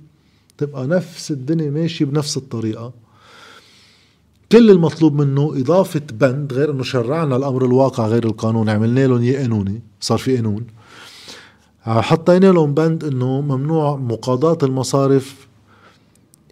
تبقى 0.57 0.87
نفس 0.87 1.31
الدنيا 1.31 1.69
ماشية 1.69 2.05
بنفس 2.05 2.37
الطريقة. 2.37 2.91
كل 4.51 4.71
المطلوب 4.71 5.21
منه 5.21 5.53
إضافة 5.55 6.01
بند 6.13 6.53
غير 6.53 6.71
أنه 6.71 6.83
شرعنا 6.83 7.35
الأمر 7.35 7.65
الواقع 7.65 8.07
غير 8.07 8.23
القانوني 8.25 8.71
عملنا 8.71 9.07
لهم 9.07 9.21
إياه 9.21 9.41
قانوني 9.41 9.81
صار 9.99 10.17
في 10.17 10.35
قانون. 10.35 10.65
حطينا 11.85 12.45
لهم 12.45 12.73
بند 12.73 13.03
إنه 13.03 13.41
ممنوع 13.41 13.95
مقاضاة 13.95 14.57
المصارف 14.63 15.47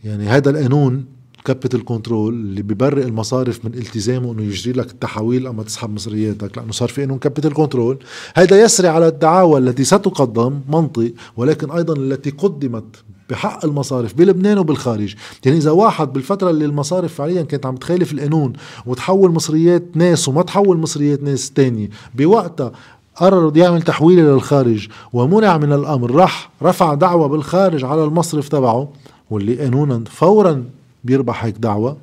يعني 0.04 0.28
هذا 0.28 0.50
القانون 0.50 1.06
capital 1.46 1.86
control 1.86 2.34
اللي 2.34 2.62
ببرئ 2.62 3.04
المصارف 3.04 3.66
من 3.66 3.74
التزامه 3.74 4.32
إنه 4.32 4.44
يجري 4.44 4.74
لك 4.74 4.92
التحويل 4.92 5.48
أما 5.48 5.64
تسحب 5.64 5.94
مصرياتك. 5.94 6.58
لأنه 6.58 6.72
صار 6.72 6.90
في 6.90 7.02
قانون 7.02 7.18
capital 7.20 7.54
control 7.54 7.98
هذا 8.36 8.62
يسري 8.62 8.88
على 8.88 9.08
الدعاوى 9.08 9.60
التي 9.60 9.84
ستقدم 9.84 10.60
منطق 10.70 11.12
ولكن 11.38 11.72
أيضا 11.72 11.94
التي 11.94 12.30
قدمت 12.30 13.04
بحق 13.30 13.66
المصارف 13.66 14.14
بلبنان 14.14 14.58
وبالخارج. 14.58 15.16
يعني 15.46 15.58
إذا 15.58 15.72
واحد 15.72 16.14
بالفترة 16.14 16.50
اللي 16.50 16.66
المصارف 16.66 17.14
فعليا 17.14 17.42
كانت 17.42 17.66
عم 17.66 17.76
تخالف 17.76 18.14
القانون 18.14 18.54
وتحول 18.86 19.32
مصريات 19.32 19.84
ناس 19.96 20.28
وما 20.28 20.42
تحول 20.42 20.78
مصريات 20.78 21.24
ناس 21.24 21.52
تانية 21.52 21.90
بوقتها 22.16 22.72
قرر 23.16 23.58
يعمل 23.58 23.82
تحويل 23.82 24.20
للخارج 24.20 24.88
ومنع 25.14 25.58
من 25.58 25.74
الأمر 25.74 26.12
راح 26.12 26.52
رفع 26.64 26.94
دعوه 26.94 27.28
بالخارج 27.28 27.84
على 27.86 28.04
المصرف 28.04 28.50
تبعه. 28.50 28.90
واللي 29.30 29.56
قانونا 29.56 30.04
فورا 30.10 30.66
بيربح 31.04 31.46
هيك 31.46 31.56
دعوة. 31.58 31.98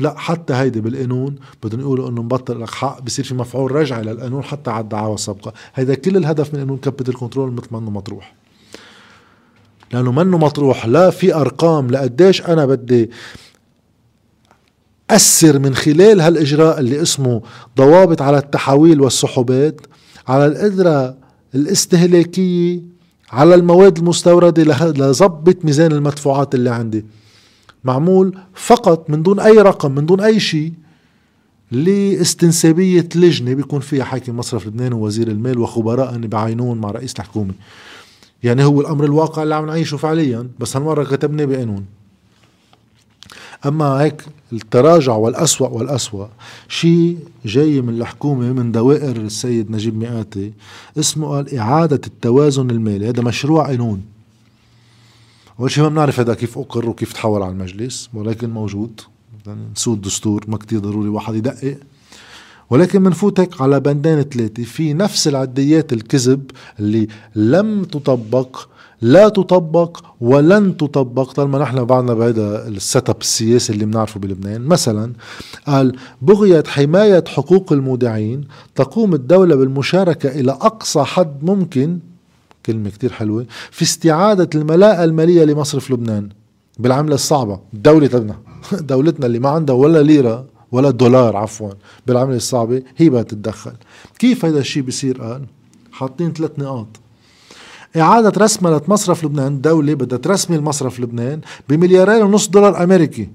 لا 0.00 0.18
حتى 0.18 0.54
هيدي 0.54 0.80
بالقانون 0.80 1.36
بدهم 1.62 1.80
يقولوا 1.80 2.08
إنه 2.08 2.22
مبطل 2.22 2.60
لك 2.60 2.70
حق 2.70 3.02
بصير 3.02 3.24
في 3.24 3.34
مفعول 3.34 3.72
رجعي 3.72 4.02
للقانون 4.02 4.42
حتى 4.42 4.70
على 4.70 4.84
الدعاوى 4.84 5.14
السابقة. 5.14 5.52
هيدا 5.74 5.94
كل 5.94 6.16
الهدف 6.16 6.54
من 6.54 6.60
قانون 6.60 6.76
capital 6.76 7.14
control 7.14 7.52
مثل 7.52 7.66
ما 7.70 7.78
إنه 7.78 7.90
مطروح. 7.90 8.34
لأنه 9.92 10.12
منه 10.12 10.38
مطروح 10.38 10.86
لا 10.86 11.10
في 11.10 11.34
أرقام 11.34 11.90
لقديش 11.90 12.42
أنا 12.42 12.66
بدي 12.66 13.10
أثر 15.10 15.58
من 15.58 15.74
خلال 15.74 16.20
هالإجراء 16.20 16.80
اللي 16.80 17.02
اسمه 17.02 17.42
ضوابط 17.76 18.22
على 18.22 18.38
التحويل 18.38 19.00
والسحوبات 19.00 19.80
على 20.28 20.46
القدرة 20.46 21.16
الاستهلاكية 21.54 22.95
على 23.32 23.54
المواد 23.54 23.98
المستوردة 23.98 24.90
لظبط 24.92 25.64
ميزان 25.64 25.92
المدفوعات 25.92 26.54
اللي 26.54 26.70
عندي. 26.70 27.04
معمول 27.84 28.38
فقط 28.54 29.10
من 29.10 29.22
دون 29.22 29.40
أي 29.40 29.52
رقم 29.52 29.92
من 29.92 30.06
دون 30.06 30.20
أي 30.20 30.40
شيء 30.40 30.72
لاستنسابية 31.70 33.08
لجنة 33.14 33.54
بيكون 33.54 33.80
فيها 33.80 34.04
حاكم 34.04 34.36
مصرف 34.36 34.66
لبنان 34.66 34.92
ووزير 34.92 35.28
المال 35.28 35.58
وخبراء 35.58 36.14
اللي 36.14 36.26
بعينون 36.28 36.78
مع 36.78 36.90
رئيس 36.90 37.14
الحكومة. 37.18 37.54
يعني 38.42 38.64
هو 38.64 38.80
الأمر 38.80 39.04
الواقع 39.04 39.42
اللي 39.42 39.54
عم 39.54 39.66
نعيشه 39.66 39.96
فعليا 39.96 40.48
بس 40.60 40.76
هالمرة 40.76 41.04
كتبناه 41.04 41.44
بقانون. 41.44 41.84
أما 43.66 43.84
هيك 43.84 44.24
التراجع 44.52 45.14
والأسوأ 45.14 45.68
والأسوأ 45.68 46.26
شيء 46.68 47.18
جاي 47.44 47.80
من 47.80 48.00
الحكومة 48.00 48.52
من 48.52 48.72
دوائر 48.72 49.16
السيد 49.16 49.70
نجيب 49.70 49.96
مئاتي 49.96 50.52
اسمه 50.98 51.28
قال 51.28 51.58
إعادة 51.58 52.00
التوازن 52.06 52.70
المالي 52.70 53.08
هذا 53.08 53.22
مشروع 53.22 53.66
قانون. 53.66 54.02
أول 55.60 55.70
شيء 55.70 55.82
ما 55.82 55.88
بنعرف 55.88 56.20
هذا 56.20 56.34
كيف 56.34 56.58
أقر 56.58 56.88
وكيف 56.88 57.12
تحول 57.12 57.42
على 57.42 57.52
المجلس 57.52 58.10
ولكن 58.14 58.50
موجود. 58.50 59.00
نسود 59.76 59.96
الدستور 59.96 60.44
ما 60.48 60.56
كتير 60.56 60.78
ضروري 60.78 61.08
واحد 61.08 61.34
يدقق. 61.34 61.78
ولكن 62.70 63.02
منفوتك 63.02 63.60
على 63.60 63.80
بندين 63.80 64.22
ثلاثة 64.22 64.64
في 64.64 64.92
نفس 64.92 65.28
العديات 65.28 65.92
الكذب 65.92 66.50
اللي 66.80 67.08
لم 67.34 67.84
تطبق 67.84 68.68
لا 69.00 69.28
تطبق 69.28 70.00
ولن 70.20 70.76
تطبق. 70.76 71.32
طالما 71.32 71.58
نحن 71.58 71.84
بعدنا 71.84 72.14
بهذا 72.14 72.68
السيت 72.68 73.10
أب 73.10 73.20
السياسي 73.20 73.72
اللي 73.72 73.84
بنعرفه 73.84 74.20
بلبنان. 74.20 74.60
مثلا 74.62 75.12
قال 75.66 75.96
بغية 76.22 76.64
حماية 76.66 77.24
حقوق 77.28 77.72
المودعين 77.72 78.44
تقوم 78.74 79.14
الدولة 79.14 79.56
بالمشاركة 79.56 80.28
إلى 80.28 80.52
أقصى 80.52 81.02
حد 81.04 81.44
ممكن. 81.44 81.98
كلمة 82.66 82.90
كتير 82.90 83.12
حلوة 83.12 83.46
في 83.70 83.82
استعادة 83.82 84.50
الملاءة 84.54 85.04
المالية 85.04 85.44
لمصرف 85.44 85.90
لبنان. 85.90 86.28
بالعملة 86.78 87.14
الصعبة 87.14 87.60
الدولة 87.74 88.06
تبنا 88.06 88.36
دولتنا 88.80 89.26
اللي 89.26 89.38
ما 89.38 89.48
عندها 89.48 89.74
ولا 89.74 90.02
ليرة 90.02 90.46
ولا 90.72 90.90
دولار 90.90 91.36
عفوا. 91.36 91.70
بالعملة 92.06 92.36
الصعبة 92.36 92.82
هي 92.96 93.10
بدها 93.10 93.22
تتدخل. 93.22 93.72
كيف 94.18 94.44
هذا 94.44 94.58
الشيء 94.58 94.82
بيصير؟ 94.82 95.22
قال 95.22 95.42
حاطين 95.92 96.32
ثلاث 96.32 96.50
نقاط. 96.58 96.86
إعادة 97.96 98.32
رسملة 98.38 98.80
مصرف 98.88 99.24
لبنان 99.24 99.52
الدولة 99.52 99.94
بدها 99.94 100.18
ترسمل 100.18 100.56
مصرف 100.56 101.00
لبنان 101.00 101.40
بمليارين 101.68 102.22
ونص 102.22 102.48
دولار 102.48 102.84
أمريكي 102.84 103.28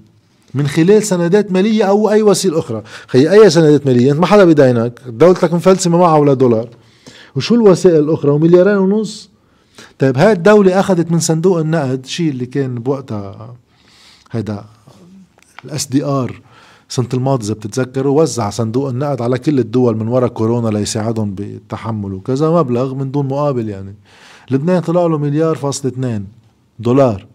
من 0.54 0.66
خلال 0.66 1.02
سندات 1.02 1.52
مالية 1.52 1.84
أو 1.84 2.10
أي 2.10 2.22
وسيلة 2.22 2.58
أخرى. 2.58 2.82
خي 3.06 3.30
أي 3.30 3.50
سندات 3.50 3.86
مالية؟ 3.86 4.12
أنت 4.12 4.20
ما 4.20 4.26
حدا 4.26 4.44
بدينك. 4.44 5.00
دولتك 5.06 5.54
مفلسة 5.54 5.90
ما 5.90 5.98
معها 5.98 6.16
ولا 6.16 6.34
دولار. 6.34 6.68
وشو 7.36 7.54
الوسائل 7.54 8.04
الأخرى؟ 8.04 8.30
ومليارين 8.30 8.76
ونص. 8.76 9.30
طيب 9.98 10.18
هاي 10.18 10.32
الدولة 10.32 10.80
أخذت 10.80 11.10
من 11.10 11.18
صندوق 11.18 11.58
النقد 11.58 12.06
شيء 12.06 12.30
اللي 12.30 12.46
كان 12.46 12.74
بوقتها 12.74 13.54
هيدا 14.30 14.64
ال 15.64 15.86
SDR. 15.86 16.40
السنة 16.88 17.08
الماضية 17.14 17.44
إذا 17.44 17.54
بتتذكروا 17.54 18.22
وزع 18.22 18.50
صندوق 18.50 18.88
النقد 18.88 19.22
على 19.22 19.38
كل 19.38 19.58
الدول 19.58 19.96
من 19.96 20.08
وراء 20.08 20.28
كورونا 20.28 20.68
ليساعدهم 20.68 21.30
بالتحمل 21.30 22.12
وكذا 22.12 22.50
مبلغ 22.50 22.94
من 22.94 23.10
دون 23.10 23.28
مقابل 23.28 23.68
يعني. 23.68 23.94
لبنان 24.52 24.80
طلع 24.82 25.06
له 25.06 25.18
مليار 25.18 25.54
فاصل 25.56 25.88
اثنين 25.88 26.26
دولار. 26.78 27.26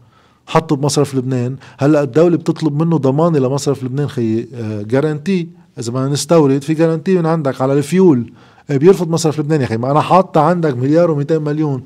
حطوا 0.48 0.78
بمصرف 0.78 1.16
لبنان. 1.16 1.56
هلأ 1.78 2.04
الدولة 2.04 2.38
بتطلب 2.38 2.84
منه 2.84 2.98
ضمانة 2.98 3.40
لمصرف 3.40 3.84
لبنان 3.84 4.08
خي 4.08 4.48
guarantee 4.84 5.42
آه، 5.42 5.80
إذا 5.80 5.92
بدنا 5.92 6.08
نستورد 6.08 6.64
في 6.64 6.74
guarantee 6.74 7.16
من 7.16 7.26
عندك 7.26 7.62
على 7.62 7.74
الفيول. 7.74 8.32
آه، 8.70 8.78
بيرفض 8.78 9.10
مصرف 9.10 9.40
لبنان 9.40 9.62
يا 9.62 9.66
أخي. 9.66 9.78
ما 9.78 9.92
أنا 9.92 10.02
حاطة 10.02 10.42
عندك 10.42 10.78
مليار 10.78 11.24
و200 11.24 11.32
مليون. 11.32 11.84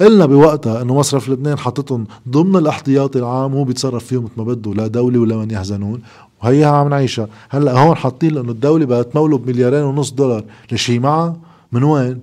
قلنا 0.00 0.26
بوقتها 0.26 0.82
إنه 0.82 0.94
مصرف 0.94 1.28
لبنان 1.28 1.58
حاططهم 1.58 2.06
ضمن 2.28 2.56
الاحتياطي 2.56 3.18
العام 3.18 3.54
وهو 3.54 3.64
بيتصرف 3.64 4.04
فيهم 4.04 4.24
مثل 4.24 4.32
ما 4.36 4.44
بده 4.44 4.74
لا 4.74 4.86
دولة 4.86 5.18
ولا 5.18 5.36
من 5.36 5.50
يحزنون. 5.50 6.02
وهيها 6.42 6.68
عم 6.68 6.88
نعيشها. 6.88 7.28
هلأ 7.48 7.78
هون 7.78 7.96
حاطين 7.96 8.34
لأنه 8.34 8.52
الدولة 8.52 8.84
بدها 8.84 9.02
تموله 9.02 9.38
بمليارين 9.38 9.82
ونص 9.82 10.10
دولار. 10.10 10.44
لشي 10.72 10.98
معها؟ 10.98 11.36
من 11.72 11.82
وين؟ 11.82 12.20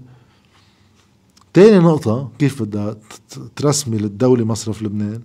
تاني 1.56 1.80
نقطة 1.80 2.30
كيف 2.40 2.64
بدها 2.64 2.96
ترسمي 3.56 3.98
للدولة 3.98 4.46
مصرف 4.46 4.84
لبنان؟ 4.84 5.22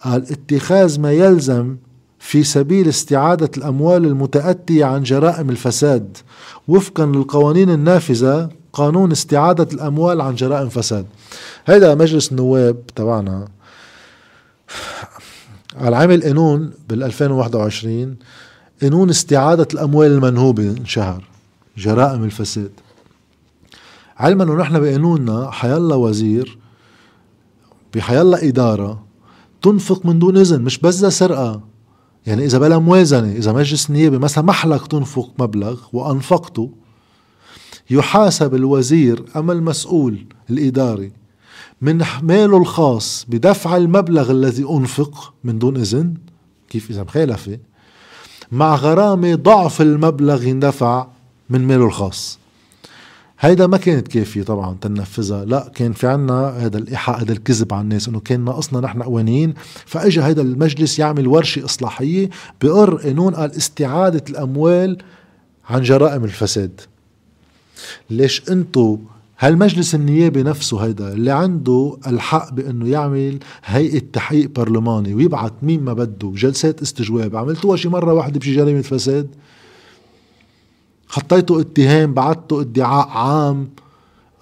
قال 0.00 0.22
اتخاذ 0.32 1.00
ما 1.00 1.12
يلزم 1.12 1.76
في 2.18 2.44
سبيل 2.44 2.88
استعادة 2.88 3.50
الأموال 3.56 4.04
المتأتية 4.04 4.84
عن 4.84 5.02
جرائم 5.02 5.50
الفساد 5.50 6.16
وفقا 6.68 7.06
للقوانين 7.06 7.70
النافذة 7.70 8.48
قانون 8.72 9.12
استعادة 9.12 9.68
الأموال 9.72 10.20
عن 10.20 10.34
جرائم 10.34 10.68
فساد. 10.68 11.06
هذا 11.64 11.94
مجلس 11.94 12.32
النواب 12.32 12.86
تبعنا. 12.86 13.48
على 15.76 15.96
عمل 15.96 16.22
قانون 16.22 16.72
بال 16.88 17.02
2021 17.02 18.16
قانون 18.82 19.10
استعادة 19.10 19.68
الأموال 19.74 20.10
المنهوبة 20.10 20.70
انشهر 20.70 21.24
جرائم 21.76 22.24
الفساد. 22.24 22.70
علما 24.16 24.44
إنه 24.44 24.54
نحن 24.54 24.80
بقانوننا 24.80 25.50
حيلا 25.50 25.94
وزير 25.94 26.58
بحيلا 27.94 28.48
إدارة 28.48 29.04
تنفق 29.62 30.06
من 30.06 30.18
دون 30.18 30.36
إذن 30.36 30.62
مش 30.62 30.78
بس 30.78 31.04
سرقة. 31.04 31.60
يعني 32.26 32.44
إذا 32.44 32.58
بلا 32.58 32.78
موازنة 32.78 33.32
إذا 33.32 33.52
مجلس 33.52 33.90
النيابة 33.90 34.18
مثلا 34.18 34.44
محلك 34.44 34.86
تنفق 34.86 35.30
مبلغ 35.38 35.80
وأنفقته 35.92 36.70
يحاسب 37.90 38.54
الوزير 38.54 39.24
أما 39.36 39.52
المسؤول 39.52 40.26
الإداري 40.50 41.12
من 41.80 42.04
ماله 42.22 42.56
الخاص 42.56 43.26
بدفع 43.28 43.76
المبلغ 43.76 44.30
الذي 44.30 44.64
أنفق 44.70 45.34
من 45.44 45.58
دون 45.58 45.76
إذن؟ 45.76 46.14
كيف 46.68 46.90
إذا 46.90 47.02
مخالفة؟ 47.02 47.58
مع 48.52 48.74
غرامة 48.74 49.34
ضعف 49.34 49.82
المبلغ 49.82 50.44
يندفع 50.44 51.06
من 51.50 51.66
ماله 51.66 51.84
الخاص. 51.84 52.38
هيدا 53.44 53.66
ما 53.66 53.76
كانت 53.76 54.08
كافية 54.08 54.42
طبعا 54.42 54.76
تنفذها. 54.80 55.44
لا 55.44 55.72
كان 55.74 55.92
في 55.92 56.06
عنا 56.06 56.48
هذا 56.48 56.78
الإيحاء 56.78 57.22
هذا 57.22 57.32
الكذب 57.32 57.74
على 57.74 57.82
الناس 57.82 58.08
إنه 58.08 58.20
كان 58.20 58.44
ناقصنا 58.44 58.80
نحن 58.80 59.02
قوانين. 59.02 59.54
فاجى 59.86 60.20
هذا 60.20 60.42
المجلس 60.42 60.98
يعمل 60.98 61.26
ورشة 61.26 61.64
إصلاحية 61.64 62.30
بقر 62.62 62.94
قانون 62.94 63.34
قال 63.34 63.56
استعادة 63.56 64.24
الأموال 64.30 64.98
عن 65.70 65.82
جرائم 65.82 66.24
الفساد. 66.24 66.80
ليش 68.10 68.50
أنتو 68.50 68.98
هالمجلس 69.38 69.94
النيابي 69.94 70.42
نفسه 70.42 70.78
هيدا 70.78 71.12
اللي 71.12 71.30
عنده 71.30 71.96
الحق 72.06 72.52
بإنه 72.52 72.88
يعمل 72.88 73.38
هيئة 73.64 74.02
تحقيق 74.12 74.50
برلماني 74.50 75.14
ويبعث 75.14 75.52
مين 75.62 75.82
ما 75.82 75.92
بده 75.92 76.32
جلسات 76.34 76.82
استجواب. 76.82 77.36
عملتوها 77.36 77.76
شي 77.76 77.88
مرة 77.88 78.12
واحدة 78.12 78.38
بشي 78.40 78.56
جريمة 78.56 78.82
فساد؟ 78.82 79.28
حطيته 81.08 81.60
اتهام 81.60 82.14
بعته 82.14 82.60
ادعاء 82.60 83.08
عام. 83.08 83.68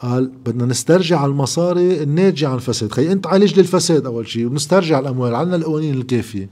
قال 0.01 0.31
بدنا 0.47 0.67
نسترجع 0.67 1.25
المصاري 1.25 2.03
الناتجة 2.03 2.49
عن 2.49 2.55
الفساد. 2.55 2.93
خي 2.93 3.13
انت 3.13 3.27
عالج 3.27 3.55
لي 3.55 3.61
الفساد 3.61 4.07
أول 4.07 4.29
شيء 4.29 4.47
ونسترجع 4.47 4.99
الأموال 4.99 5.35
عندنا 5.35 5.57
القوانين 5.57 5.95
الكافية. 5.95 6.49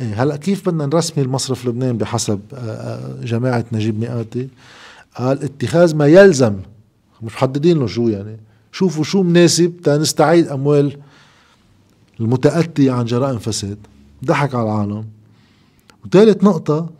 إيه 0.00 0.22
هلأ 0.22 0.36
كيف 0.36 0.68
بدنا 0.68 0.86
نرسمي 0.86 1.24
المصرف 1.24 1.66
لبنان 1.66 1.98
بحسب 1.98 2.40
آه، 2.52 2.56
آه، 2.56 3.24
جماعة 3.24 3.64
نجيب 3.72 4.00
مئاتي؟ 4.00 4.48
قال 5.16 5.44
اتخاذ 5.44 5.96
ما 5.96 6.06
يلزم. 6.06 6.56
مش 7.22 7.32
محددين 7.34 7.78
له 7.78 7.86
شو 7.86 8.08
يعني. 8.08 8.36
شوفوا 8.72 9.04
شو 9.04 9.22
مناسب 9.22 9.72
تنستعيد 9.84 10.48
أموال 10.48 10.96
المتأتية 12.20 12.92
عن 12.92 13.04
جرائم 13.04 13.38
فساد. 13.38 13.78
ضحك 14.24 14.54
على 14.54 14.64
العالم. 14.64 15.04
وثالث 16.04 16.44
نقطة 16.44 16.90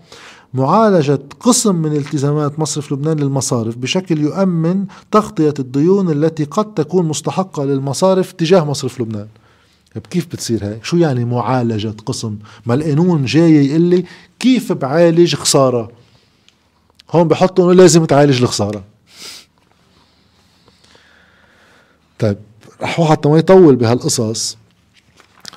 معالجة 0.54 1.18
قسم 1.40 1.75
من 1.75 1.96
التزامات 1.96 2.58
مصرف 2.58 2.92
لبنان 2.92 3.16
للمصارف 3.16 3.76
بشكل 3.76 4.20
يؤمن 4.20 4.87
تغطية 5.11 5.54
الديون 5.58 6.11
التي 6.11 6.44
قد 6.44 6.75
تكون 6.75 7.06
مستحقة 7.06 7.64
للمصارف 7.64 8.32
تجاه 8.32 8.64
مصرف 8.64 9.00
لبنان 9.00 9.26
طيب 9.94 10.06
كيف 10.06 10.26
بتصير 10.26 10.64
هيك؟ 10.64 10.84
شو 10.84 10.96
يعني 10.96 11.25
معالجة 11.25 11.94
قسم؟ 12.06 12.38
ما 12.66 12.75
القانون 12.75 13.25
جاي 13.25 13.66
يقول 13.66 13.80
لي 13.80 14.04
كيف 14.38 14.73
بعالج 14.73 15.34
خسارة؟ 15.34 15.90
هون 17.11 17.28
بحطوا 17.28 17.64
إنه 17.64 17.73
لازم 17.73 18.04
تعالج 18.04 18.42
الخسارة 18.42 18.84
طيب 22.18 22.37
رح 22.82 23.02
حتى 23.02 23.28
ما 23.28 23.38
يطول 23.38 23.76
بهالقصص 23.76 24.56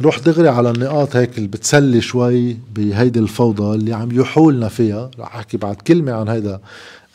روح 0.02 0.20
دغري 0.20 0.48
على 0.50 0.70
النقاط 0.70 1.16
هيك 1.16 1.38
اللي 1.38 1.48
بتسلي 1.48 2.02
شوي 2.02 2.58
بهيدي 2.76 3.20
الفوضى 3.20 3.76
اللي 3.76 3.94
عم 3.94 4.12
يحولنا 4.12 4.68
فيها. 4.70 5.12
رح 5.20 5.36
أحكي 5.36 5.58
بعد 5.58 5.76
كلمة 5.76 6.12
عن 6.12 6.28
هيدا 6.28 6.60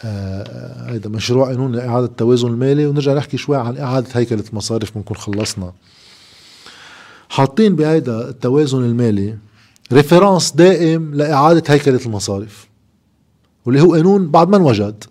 آه 0.05 0.91
هيدا 0.93 1.09
مشروع 1.09 1.47
قانون 1.49 1.73
لاعاده 1.73 2.07
التوازن 2.07 2.49
المالي 2.49 2.87
ونرجع 2.87 3.15
نحكي 3.15 3.37
شوي 3.37 3.57
عن 3.57 3.79
إعادة 3.79 4.09
هيكلة 4.13 4.45
المصارف 4.51 4.95
بنكون 4.95 5.17
خلصنا. 5.17 5.73
حاطين 7.29 7.77
بهيدا 7.77 8.29
التوازن 8.29 8.85
المالي 8.85 9.39
ريفرنس 9.93 10.53
دائم 10.53 11.15
لإعادة 11.15 11.63
هيكلة 11.75 12.01
المصارف 12.07 12.69
واللي 13.67 13.81
هو 13.81 13.95
قانون 13.95 14.31
بعد 14.31 14.49
ما 14.49 14.57
انوجد. 14.57 15.05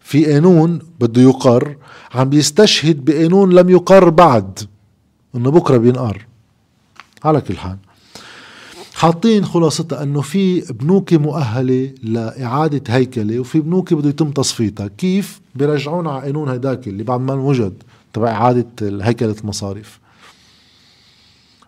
في 0.00 0.32
قانون 0.32 0.78
بده 1.00 1.22
يقر 1.22 1.76
عم 2.14 2.28
بيستشهد 2.28 3.04
بقانون 3.04 3.52
لم 3.52 3.70
يقر 3.70 4.08
بعد. 4.08 4.58
إنه 5.38 5.50
بكرة 5.50 5.76
بينقر. 5.76 6.26
على 7.24 7.40
كل 7.40 7.56
حال. 7.56 7.76
حاطين 8.94 9.44
خلاصتها 9.44 10.02
إنه 10.02 10.20
في 10.20 10.60
بنوك 10.60 11.12
مؤهلة 11.12 11.94
لإعادة 12.02 12.94
هيكلة 12.94 13.38
وفي 13.38 13.60
بنوك 13.60 13.94
بده 13.94 14.08
يتم 14.08 14.30
تصفيتها. 14.30 14.88
كيف؟ 14.88 15.40
بيرجعونا 15.54 16.10
على 16.10 16.22
قانون 16.22 16.48
هيداك 16.48 16.88
اللي 16.88 17.02
بعد 17.02 17.20
ما 17.20 17.34
وجد 17.34 17.82
تبع 18.12 18.28
إعادة 18.28 18.66
هيكلة 18.82 19.36
المصارف 19.40 20.00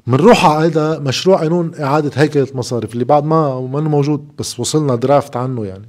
بنروح 0.06 0.46
على 0.46 0.66
هذا 0.66 0.98
مشروع 0.98 1.40
قانون 1.40 1.72
إعادة 1.80 2.10
هيكلة 2.14 2.46
المصارف 2.50 2.92
اللي 2.92 3.04
بعد 3.04 3.24
ما 3.24 3.60
ما 3.60 3.80
موجود 3.80 4.28
بس 4.38 4.60
وصلنا 4.60 4.94
درافت 4.94 5.36
عنه 5.36 5.66
يعني. 5.66 5.86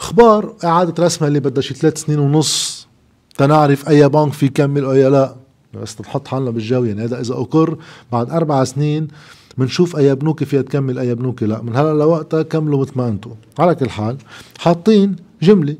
أخبار 0.00 0.54
إعادة 0.64 1.04
رسمها 1.04 1.28
اللي 1.28 1.40
بدها 1.40 1.62
شي 1.62 1.74
ثلاث 1.74 2.02
سنين 2.02 2.18
ونص. 2.18 2.88
تنعرف 3.36 3.88
أي 3.88 4.08
بنك 4.08 4.32
في 4.32 4.46
يكمل 4.46 4.84
واي 4.84 5.10
لا. 5.10 5.36
بس 5.74 5.96
تحط 5.96 6.28
حالنا 6.28 6.50
بالجو 6.50 6.84
يعني 6.84 7.04
هذا 7.04 7.20
إذا 7.20 7.34
أقر 7.34 7.78
بعد 8.12 8.30
أربع 8.30 8.64
سنين 8.64 9.08
بنشوف 9.58 9.96
أي 9.96 10.14
بنوك 10.14 10.44
فيها 10.44 10.62
تكمل 10.62 10.98
أي 10.98 11.14
بنوك 11.14 11.42
لا. 11.42 11.62
من 11.62 11.76
هلا 11.76 11.92
لوقتها 11.98 12.42
كملوا 12.42 12.80
مثل 12.80 12.92
ما 12.96 13.08
أنتم 13.08 13.30
على 13.58 13.74
كل 13.74 13.90
حال 13.90 14.16
حاطين 14.58 15.16
جملة 15.42 15.76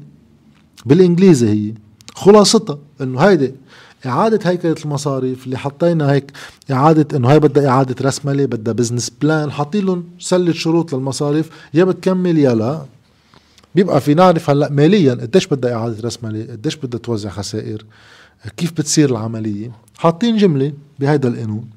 بالإنجليزي 0.87 1.49
هي 1.49 1.75
خلاصتها 2.15 2.79
إنه 3.01 3.21
هيدي 3.21 3.55
إعادة 4.07 4.51
هيكلة 4.51 4.75
المصارف 4.85 5.45
اللي 5.47 5.59
حطينا 5.59 6.13
هيك 6.13 6.33
إعادة 6.71 7.17
إنه 7.17 7.31
هاي 7.31 7.39
بدها 7.41 7.69
إعادة 7.69 7.95
رسملة 8.07 8.45
بدها 8.47 8.75
business 8.75 9.11
plan 9.23 9.51
حاطين 9.51 9.85
لهم 9.87 10.05
سلة 10.19 10.53
شروط 10.53 10.95
للمصارف. 10.95 11.51
يا 11.75 11.85
بتكمل 11.85 12.39
يا 12.39 12.55
لا. 12.55 12.83
بيبقى 13.75 14.01
في 14.01 14.15
نعرف 14.15 14.51
هلأ 14.51 14.71
ماليا 14.71 15.13
قديش 15.15 15.47
بدها 15.47 15.75
إعادة 15.75 15.97
رسملة 16.05 16.47
قديش 16.53 16.77
بدها 16.77 17.01
توزع 17.01 17.31
خسائر. 17.31 17.85
كيف 18.57 18.73
بتصير 18.73 19.11
العملية؟ 19.11 19.73
حاطين 19.99 20.37
جملة 20.37 20.73
بهيدا 20.99 21.29
القانون 21.29 21.71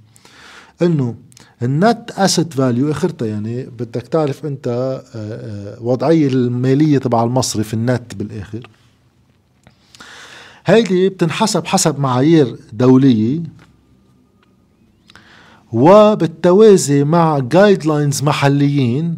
انه 0.81 1.15
ال 1.61 1.74
net 1.74 2.11
asset 2.11 2.53
value 2.53 2.91
أخرتها 2.91 3.27
يعني 3.27 3.63
بدك 3.63 4.01
تعرف 4.01 4.45
أنت 4.45 4.67
آه، 4.67 5.03
آه، 5.15 5.77
وضعية 5.81 6.27
المالية 6.27 6.97
تبع 6.97 7.23
المصرف 7.23 7.73
النت 7.73 8.15
بالآخر. 8.15 8.67
هيدي 10.65 11.09
بتنحسب 11.09 11.65
حسب 11.65 11.99
معايير 11.99 12.55
دولية 12.73 13.39
وبالتوازي 15.71 17.03
مع 17.03 17.39
guidelines 17.39 18.23
محليين 18.23 19.17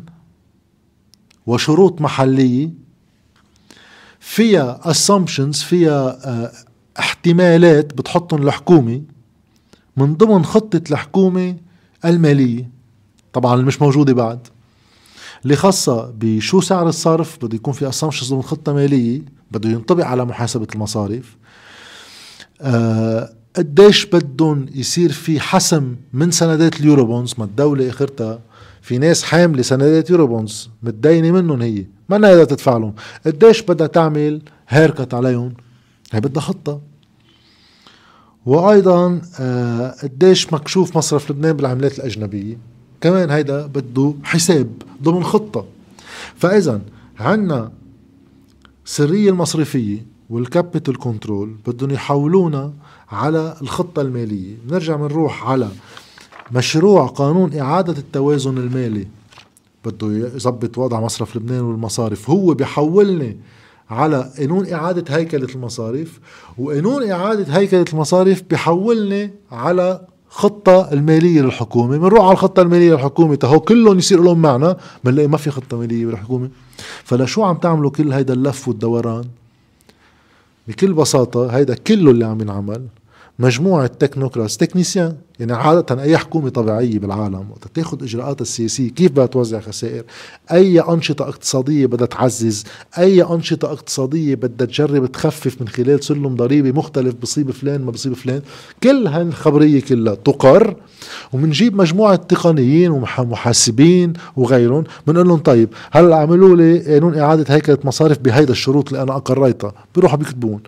وشروط 1.47 2.01
محلية. 2.01 2.69
فيها 4.19 4.81
assumptions 4.93 5.57
فيها 5.63 6.29
آه، 6.29 6.51
احتمالات 6.99 7.93
بتحطهم 7.93 8.47
الحكومة 8.47 9.01
من 9.97 10.13
ضمن 10.15 10.45
خطة 10.45 10.81
الحكومة 10.91 11.55
المالية 12.05 12.69
طبعا 13.33 13.53
اللي 13.53 13.65
مش 13.65 13.81
موجودة 13.81 14.13
بعد 14.13 14.39
اللي 15.43 15.55
خاصة 15.55 16.13
بشو 16.17 16.61
سعر 16.61 16.89
الصرف 16.89 17.37
بده 17.45 17.55
يكون 17.55 17.73
في 17.73 17.89
assumptions 17.89 18.33
ضمن 18.33 18.41
خطة 18.41 18.73
مالية 18.73 19.21
بده 19.51 19.69
ينطبق 19.69 20.05
على 20.05 20.25
محاسبة 20.25 20.67
المصارف. 20.75 21.35
آه 22.61 23.29
قديش 23.55 24.05
بدهم 24.05 24.65
يصير 24.75 25.11
في 25.11 25.39
حسم 25.39 25.95
من 26.13 26.31
سندات 26.31 26.79
ال 26.79 27.05
Eurobonds؟ 27.05 27.35
ما 27.37 27.45
الدولة 27.45 27.89
أخرتها 27.89 28.39
في 28.81 28.97
ناس 28.97 29.23
حاملة 29.23 29.61
سندات 29.61 30.09
Eurobonds 30.09 30.69
متدينة 30.83 31.31
منهم 31.31 31.61
هي 31.61 31.85
ما 32.09 32.17
بدها 32.17 32.43
تدفع 32.43 32.77
لهم. 32.77 32.93
قديش 33.25 33.61
بدها 33.61 33.87
تعمل 33.87 34.41
haircut 34.69 35.13
عليهم؟ 35.13 35.53
هي 36.13 36.19
بدها 36.19 36.41
خطة. 36.41 36.81
وأيضا 38.45 39.21
آه، 39.39 39.95
قديش 40.03 40.53
مكشوف 40.53 40.97
مصرف 40.97 41.31
لبنان 41.31 41.53
بالعملات 41.53 41.99
الأجنبية. 41.99 42.57
كمان 43.01 43.29
هيدا 43.29 43.65
بده 43.67 44.13
حساب 44.23 44.69
ضمن 45.03 45.23
خطة. 45.23 45.65
فاذا 46.35 46.81
عندنا 47.19 47.71
السريه 48.85 49.29
المصرفية 49.29 50.05
وال 50.29 50.44
capital 50.44 50.97
control 50.97 51.55
بدهم 51.67 51.91
يحولونا 51.91 52.73
على 53.11 53.57
الخطة 53.61 54.01
المالية. 54.01 54.55
بنرجع 54.65 54.95
بنروح 54.95 55.49
على 55.49 55.69
مشروع 56.51 57.07
قانون 57.07 57.57
إعادة 57.57 57.93
التوازن 57.93 58.57
المالي. 58.57 59.07
بده 59.85 60.07
يظبط 60.35 60.77
وضع 60.77 60.99
مصرف 60.99 61.35
لبنان 61.35 61.61
والمصارف. 61.61 62.29
هو 62.29 62.53
بيحولني 62.53 63.37
على 63.93 64.31
قانون 64.37 64.73
إعادة 64.73 65.15
هيكلة 65.15 65.47
المصارف 65.55 66.19
وقانون 66.57 67.09
إعادة 67.11 67.57
هيكلة 67.57 67.85
المصارف 67.93 68.43
بحولني 68.51 69.33
على 69.51 70.07
خطة 70.29 70.93
المالية 70.93 71.41
للحكومة. 71.41 71.97
بنروح 71.97 72.23
على 72.23 72.31
الخطة 72.31 72.61
المالية 72.61 72.91
للحكومة 72.91 73.35
تهو 73.35 73.59
كلهم 73.59 73.97
يصير 73.97 74.23
لهم 74.23 74.41
معنا 74.41 74.77
بنلاقي 75.03 75.27
ما 75.27 75.37
في 75.37 75.51
خطة 75.51 75.77
مالية 75.77 76.05
بالحكومة. 76.05 76.49
فلشو 77.03 77.43
عم 77.43 77.57
تعملوا 77.57 77.91
كل 77.91 78.13
هيدا 78.13 78.33
اللف 78.33 78.67
والدوران؟ 78.67 79.23
بكل 80.67 80.93
بساطة 80.93 81.47
هيدا 81.47 81.75
كله 81.75 82.11
اللي 82.11 82.25
عم 82.25 82.41
ينعمل 82.41 82.85
مجموعة 83.39 83.87
technocrats 83.87 84.57
techniciens. 84.57 85.17
يعني 85.39 85.53
عادة 85.53 86.03
أي 86.03 86.17
حكومة 86.17 86.49
طبيعية 86.49 86.99
بالعالم 86.99 87.45
وقت 87.51 87.67
تاخذ 87.73 88.03
إجراءاتها 88.03 88.41
السياسية 88.41 88.89
كيف 88.89 89.11
بدها 89.11 89.25
توزع 89.25 89.59
خسائر؟ 89.59 90.03
أي 90.51 90.79
أنشطة 90.79 91.23
اقتصادية 91.23 91.85
بدها 91.85 92.07
تعزز؟ 92.07 92.63
أي 92.97 93.23
أنشطة 93.23 93.71
اقتصادية 93.71 94.35
بدها 94.35 94.67
تجرب 94.67 95.05
تخفف 95.11 95.61
من 95.61 95.67
خلال 95.67 96.03
سلم 96.03 96.35
ضريبي 96.35 96.71
مختلف 96.71 97.15
بصيب 97.21 97.51
فلان 97.51 97.81
ما 97.81 97.91
بصيب 97.91 98.13
فلان؟ 98.13 98.41
كل 98.83 99.07
هالخبرية 99.07 99.81
كلها 99.81 100.15
تقر 100.15 100.75
ومنجيب 101.33 101.75
مجموعة 101.75 102.15
تقنيين 102.15 102.91
ومحاسبين 102.91 104.13
وغيرهم 104.35 104.83
بنقول 105.07 105.27
لهم 105.27 105.39
طيب 105.39 105.69
هلأ 105.91 106.15
عملوا 106.15 106.55
لي 106.55 106.79
قانون 106.93 107.17
إعادة 107.17 107.55
هيكلة 107.55 107.77
مصارف 107.83 108.19
بهيدا 108.19 108.51
الشروط 108.51 108.89
اللي 108.89 109.03
أنا 109.03 109.15
أقريتها 109.15 109.73
بيروحوا 109.95 110.17
بيكتبوه. 110.17 110.61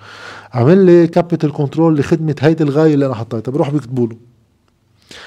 عمل 0.53 0.77
لي 0.85 1.07
capital 1.07 1.51
control 1.53 1.97
لخدمة 1.97 2.35
هيدي 2.39 2.63
الغاية 2.63 2.93
اللي 2.93 3.05
أنا 3.05 3.15
حطيتها 3.15 3.51
بيروحوا 3.51 3.73
بيكتبوا 3.73 4.07
له. 4.07 4.34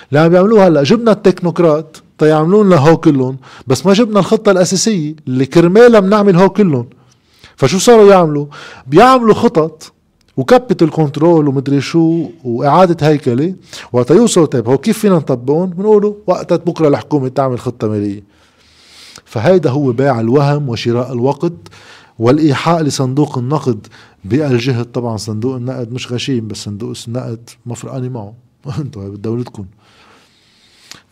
اللي 0.09 0.21
عم 0.21 0.29
بيعملوه 0.29 0.67
هلا. 0.67 0.83
جبنا 0.83 1.13
التكنوقراط 1.13 2.03
تيعملوا 2.19 2.65
لنا 2.65 2.77
هو 2.77 2.97
كلهم 2.97 3.37
بس 3.67 3.87
ما 3.87 3.93
جبنا 3.93 4.21
الخطة 4.21 4.51
الأساسية 4.53 5.15
اللي 5.29 5.47
كرمالها 5.47 6.01
بنعمل 6.01 6.37
هو 6.37 6.49
كلهم. 6.49 6.87
فشو 7.57 7.79
صاروا 7.79 8.11
يعملوا؟ 8.11 8.47
بيعملوا 8.87 9.35
خطط 9.35 9.93
و 10.37 10.43
capital 10.43 10.91
control 10.91 11.49
ومدري 11.49 11.81
شو 11.81 12.27
وإعادة 12.45 13.09
هيكلة. 13.09 13.55
وقت 13.93 14.11
يوصلوا 14.11 14.47
طيب 14.47 14.69
هو 14.69 14.79
كيف 14.79 14.99
فينا 14.99 15.17
نطبقهم؟ 15.17 15.71
بنقولوا 15.71 16.15
وقتها 16.27 16.57
بكرة 16.57 16.89
الحكومة 16.89 17.29
تعمل 17.29 17.59
خطة 17.59 17.89
مالية. 17.89 18.23
فهيدا 19.25 19.71
هو 19.71 19.93
بيع 19.93 20.21
الوهم 20.21 20.69
وشراء 20.69 21.13
الوقت 21.13 21.53
والإيحاء 22.19 22.83
لصندوق 22.83 23.39
النقد 23.39 23.87
بالجهد 24.25 24.85
طبعا 24.85 25.17
صندوق 25.17 25.57
النقد 25.57 25.93
مش 25.93 26.13
غشيم 26.13 26.49
بس 26.49 26.57
صندوق 26.57 26.95
النقد 27.09 27.51
ما 27.67 27.75
فرقاني 27.75 28.09
معه 28.09 28.35
أنتم 28.79 29.11
بدولتكم 29.11 29.65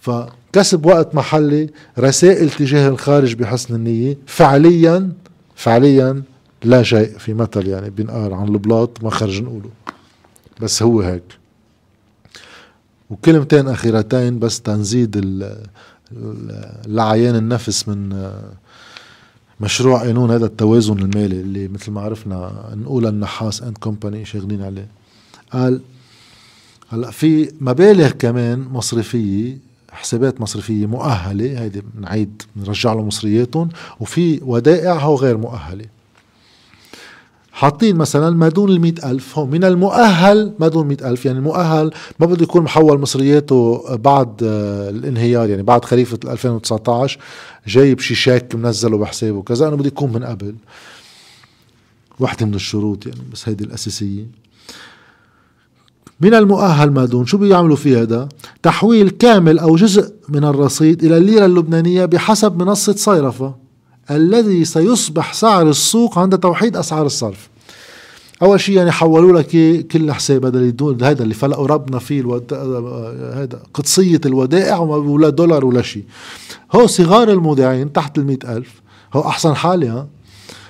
فكسب 0.06 0.86
وقت 0.86 1.14
محلي 1.14 1.70
رسائل 1.98 2.50
تجاه 2.50 2.88
الخارج 2.88 3.34
بحسن 3.34 3.74
النية. 3.74 4.18
فعليا 4.26 5.12
فعليا 5.56 6.22
لا 6.64 6.82
شيء 6.82 7.18
في 7.18 7.34
مثل 7.34 7.68
يعني 7.68 7.90
بينقال 7.90 8.34
عن 8.34 8.48
البلاط 8.48 9.04
ما 9.04 9.10
خرج 9.10 9.42
نقوله. 9.42 9.70
بس 10.60 10.82
هو 10.82 11.00
هيك. 11.00 11.22
وكلمتين 13.10 13.68
أخيرتين 13.68 14.38
بس 14.38 14.60
تنزيد 14.60 15.16
لعيان 16.86 17.36
النفس 17.36 17.88
من 17.88 18.30
مشروع 19.60 20.00
قانون 20.00 20.30
هذا 20.30 20.46
التوازن 20.46 20.98
المالي 20.98 21.40
اللي 21.40 21.68
مثل 21.68 21.90
ما 21.90 22.00
عرفنا 22.00 22.70
نقول 22.74 23.06
النحاس 23.06 23.62
and 23.62 23.78
company 23.78 24.24
شغالين 24.24 24.62
عليه. 24.62 24.88
قال 25.52 25.80
هلا 26.88 27.10
في 27.10 27.52
مبالغ 27.60 28.10
كمان 28.10 28.58
مصرفية 28.60 29.65
حسابات 29.96 30.40
مصرفية 30.40 30.86
مؤهلة 30.86 31.60
هيدي 31.60 31.82
بنعيد 31.94 32.42
بنرجع 32.56 32.92
له 32.92 33.02
مصرياتهم 33.02 33.68
وفي 34.00 34.40
ودائع 34.42 34.92
هو 34.92 35.14
غير 35.14 35.36
مؤهلة. 35.36 35.84
حاطين 37.52 37.96
مثلا 37.96 38.30
ما 38.30 38.48
دون 38.48 38.70
المئة 38.70 39.10
ألف 39.10 39.38
هو 39.38 39.46
من 39.46 39.64
المؤهل 39.64 40.52
ما 40.58 40.68
دون 40.68 40.82
المئة 40.82 41.10
ألف 41.10 41.26
يعني 41.26 41.38
المؤهل 41.38 41.90
ما 42.20 42.26
بده 42.26 42.42
يكون 42.42 42.62
محول 42.62 43.00
مصرياته 43.00 43.84
بعد 43.96 44.42
آه، 44.42 44.90
الانهيار 44.90 45.50
يعني 45.50 45.62
بعد 45.62 45.84
خريفة 45.84 46.18
2019 46.24 47.18
جايب 47.66 48.00
شي 48.00 48.14
شيك 48.14 48.54
منزله 48.54 48.98
بحسابه 48.98 49.42
كذا 49.42 49.68
أنا 49.68 49.76
بدي 49.76 49.88
يكون 49.88 50.12
من 50.12 50.24
قبل. 50.24 50.54
واحدة 52.20 52.46
من 52.46 52.54
الشروط 52.54 53.06
يعني 53.06 53.20
بس 53.32 53.48
هيدي 53.48 53.64
الأساسية. 53.64 54.24
من 56.20 56.34
المؤهل 56.34 56.90
ما 56.90 57.04
دون 57.04 57.26
شو 57.26 57.38
بيعملوا 57.38 57.76
فيه 57.76 58.02
هذا؟ 58.02 58.28
تحويل 58.62 59.10
كامل 59.10 59.58
أو 59.58 59.76
جزء 59.76 60.12
من 60.28 60.44
الرصيد 60.44 61.04
إلى 61.04 61.18
الليرة 61.18 61.46
اللبنانية 61.46 62.04
بحسب 62.04 62.62
منصة 62.62 62.92
صيرفة 62.92 63.54
الذي 64.10 64.64
سيصبح 64.64 65.32
سعر 65.32 65.68
السوق 65.68 66.18
عند 66.18 66.38
توحيد 66.38 66.76
أسعار 66.76 67.06
الصرف. 67.06 67.48
أول 68.42 68.60
شيء 68.60 68.76
يعني 68.76 68.90
حولوا 68.90 69.40
لك 69.40 69.86
كل 69.86 70.12
حساب 70.12 70.44
هذا 70.44 70.58
اللي 70.58 70.70
دون 70.70 71.02
هذا 71.02 71.22
اللي 71.22 71.34
فلقوا 71.34 71.66
ربنا 71.66 71.98
فيه 71.98 72.20
الود... 72.20 72.54
هذا 73.34 73.62
قدسية 73.74 74.20
الودائع 74.26 74.78
ولا 74.78 75.28
دولار 75.28 75.64
ولا 75.64 75.82
شيء. 75.82 76.04
هو 76.74 76.86
صغار 76.86 77.30
المودعين 77.30 77.92
تحت 77.92 78.18
ال 78.18 78.46
ألف 78.46 78.82
هو 79.14 79.20
أحسن 79.20 79.54
حالة 79.54 79.92
ها؟ 79.92 80.06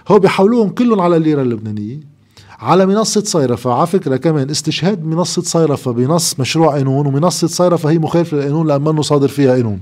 هو 0.08 0.18
بيحولوهم 0.18 0.68
كلهم 0.68 1.00
على 1.00 1.16
الليرة 1.16 1.42
اللبنانية. 1.42 2.15
على 2.60 2.86
منصة 2.86 3.22
صيرفة. 3.24 3.72
على 3.72 3.86
فكرة 3.86 4.16
كمان 4.16 4.50
استشهاد 4.50 5.04
منصة 5.04 5.42
صيرفة 5.42 5.90
بنص 5.90 6.40
مشروع 6.40 6.72
قانون 6.72 7.06
ومنصة 7.06 7.46
صيرفة 7.46 7.90
هي 7.90 7.98
مخالفة 7.98 8.36
للقانون 8.36 8.66
لأنه 8.66 9.02
صادر 9.02 9.28
فيها 9.28 9.52
قانون. 9.52 9.80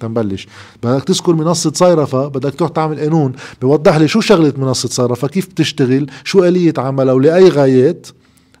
تنبلش. 0.00 0.48
بدك 0.82 1.04
تذكر 1.04 1.32
منصة 1.32 1.72
صيرفة 1.74 2.28
بدك 2.28 2.54
تروح 2.54 2.70
تعمل 2.70 3.00
قانون 3.00 3.32
بوضح 3.62 3.96
لي 3.96 4.08
شو 4.08 4.20
شغلة 4.20 4.52
منصة 4.56 4.88
صيرفة 4.88 5.28
كيف 5.28 5.46
بتشتغل 5.46 6.10
شو 6.24 6.44
آلية 6.44 6.74
عملها 6.78 7.14
ولأي 7.14 7.48
غايات 7.48 8.06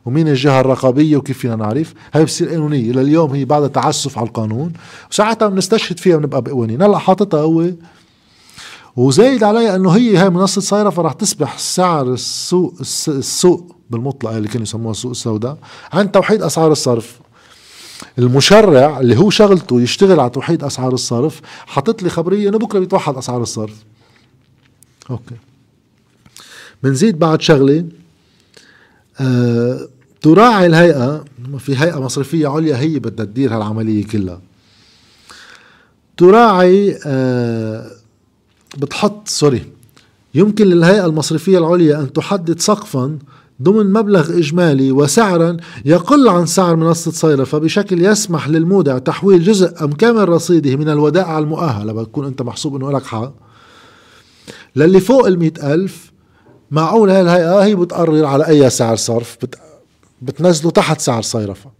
ومين 0.06 0.28
الجهة 0.28 0.60
الرقابية 0.60 1.16
وكيف 1.16 1.38
فينا 1.38 1.56
نعرف. 1.56 1.94
هاي 2.14 2.24
بتصير 2.24 2.48
قانونية. 2.48 2.92
لليوم 2.92 3.30
هي 3.30 3.44
بعد 3.44 3.70
تعسف 3.70 4.18
على 4.18 4.26
القانون. 4.26 4.72
وساعتها 5.10 5.48
بنستشهد 5.48 5.98
فيها 5.98 6.16
بنبقى 6.16 6.42
بقوانين. 6.42 6.82
هلأ 6.82 6.98
حاططها 6.98 7.40
هو 7.40 7.70
وزايد 8.96 9.44
علي 9.44 9.74
انه 9.74 9.90
هي 9.90 10.16
هاي 10.16 10.30
منصة 10.30 10.60
صيرفة 10.60 11.02
رح 11.02 11.12
تسبح 11.12 11.58
سعر 11.58 12.12
السوق 12.12 12.74
السوق 13.08 13.76
بالمطلق 13.90 14.30
اللي 14.30 14.48
كانوا 14.48 14.62
يسموها 14.62 14.90
السوق 14.90 15.10
السوداء 15.10 15.58
عن 15.92 16.12
توحيد 16.12 16.42
أسعار 16.42 16.72
الصرف. 16.72 17.20
المشرع 18.18 19.00
اللي 19.00 19.18
هو 19.18 19.30
شغلته 19.30 19.80
يشتغل 19.80 20.20
على 20.20 20.30
توحيد 20.30 20.64
أسعار 20.64 20.92
الصرف 20.92 21.40
حاطط 21.66 22.02
لي 22.02 22.10
خبرية 22.10 22.48
إنه 22.48 22.58
بكرة 22.58 22.78
بيتوحد 22.78 23.16
أسعار 23.16 23.42
الصرف. 23.42 23.74
أوكي. 25.10 25.34
بنزيد 26.82 27.18
بعد 27.18 27.40
شغلة 27.40 27.84
آه 29.20 29.88
تراعي 30.22 30.66
الهيئة 30.66 31.24
في 31.58 31.76
هيئة 31.76 32.00
مصرفية 32.00 32.48
عليا 32.48 32.76
هي 32.76 32.98
بدها 32.98 33.26
تدير 33.26 33.56
هالعملية 33.56 34.06
كلها. 34.06 34.40
تراعي 36.16 36.98
آه 37.06 37.90
بتحط 38.78 39.28
sorry 39.28 39.62
يمكن 40.34 40.66
للهيئة 40.66 41.06
المصرفية 41.06 41.58
العليا 41.58 42.00
أن 42.00 42.12
تحدد 42.12 42.60
سقفا 42.60 43.18
ضمن 43.62 43.92
مبلغ 43.92 44.38
إجمالي 44.38 44.92
وسعرا 44.92 45.56
يقل 45.84 46.28
عن 46.28 46.46
سعر 46.46 46.76
منصة 46.76 47.10
صيرفة 47.10 47.58
بشكل 47.58 48.04
يسمح 48.04 48.48
للمودع 48.48 48.98
تحويل 48.98 49.44
جزء 49.44 49.84
أم 49.84 49.92
كامل 49.92 50.28
رصيده 50.28 50.76
من 50.76 50.88
الودائع 50.88 51.38
المؤهلة. 51.38 51.92
بتكون 51.92 52.26
أنت 52.26 52.42
محسوب 52.42 52.76
أنه 52.76 52.90
لك 52.92 53.04
حق. 53.06 53.32
للي 54.76 55.00
فوق 55.00 55.26
المئة 55.26 55.74
ألف 55.74 56.12
معقول 56.70 57.10
هاي 57.10 57.20
الهيئة 57.20 57.62
هي 57.64 57.74
بتقرر 57.74 58.24
على 58.24 58.48
أي 58.48 58.70
سعر 58.70 58.96
صرف 58.96 59.36
بت... 59.42 59.58
بتنزله 60.22 60.70
تحت 60.70 61.00
سعر 61.00 61.22
صيرفة. 61.22 61.79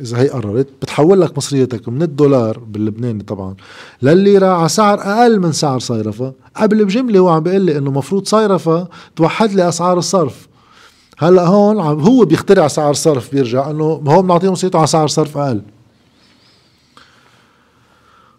إذا 0.00 0.18
هي 0.18 0.28
قررت 0.28 0.66
بتحول 0.82 1.20
لك 1.20 1.36
مصريتك 1.36 1.88
من 1.88 2.02
الدولار 2.02 2.58
باللبناني 2.58 3.22
طبعا 3.22 3.54
للليرة 4.02 4.46
على 4.46 4.68
سعر 4.68 5.00
أقل 5.00 5.40
من 5.40 5.52
سعر 5.52 5.78
صيرفة 5.78 6.32
قبل 6.56 6.84
بجملة 6.84 7.18
هو 7.18 7.28
عم 7.28 7.42
بيقول 7.42 7.60
لي 7.60 7.78
إنه 7.78 7.90
مفروض 7.90 8.26
صيرفة 8.26 8.88
توحد 9.16 9.52
لي 9.52 9.68
أسعار 9.68 9.98
الصرف. 9.98 10.48
هلأ 11.18 11.46
هون 11.46 11.80
عم 11.80 12.00
هو 12.00 12.24
بيخترع 12.24 12.68
سعر 12.68 12.94
صرف 12.94 13.32
بيرجع 13.32 13.70
إنه 13.70 13.84
هو 13.84 14.22
بنعطيهم 14.22 14.52
مصيرته 14.52 14.78
على 14.78 14.86
سعر 14.86 15.08
صرف 15.08 15.38
أقل. 15.38 15.62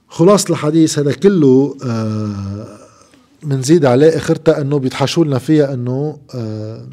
خلاصة 0.07 0.51
الحديث 0.51 0.99
هذا 0.99 1.13
كله 1.13 1.75
بنزيد 3.43 3.85
آه 3.85 3.89
عليه 3.89 4.17
إخرتها 4.17 4.61
إنه 4.61 4.79
بيتحشوا 4.79 5.25
لنا 5.25 5.39
فيها 5.39 5.73
إنه 5.73 6.17
آه 6.35 6.85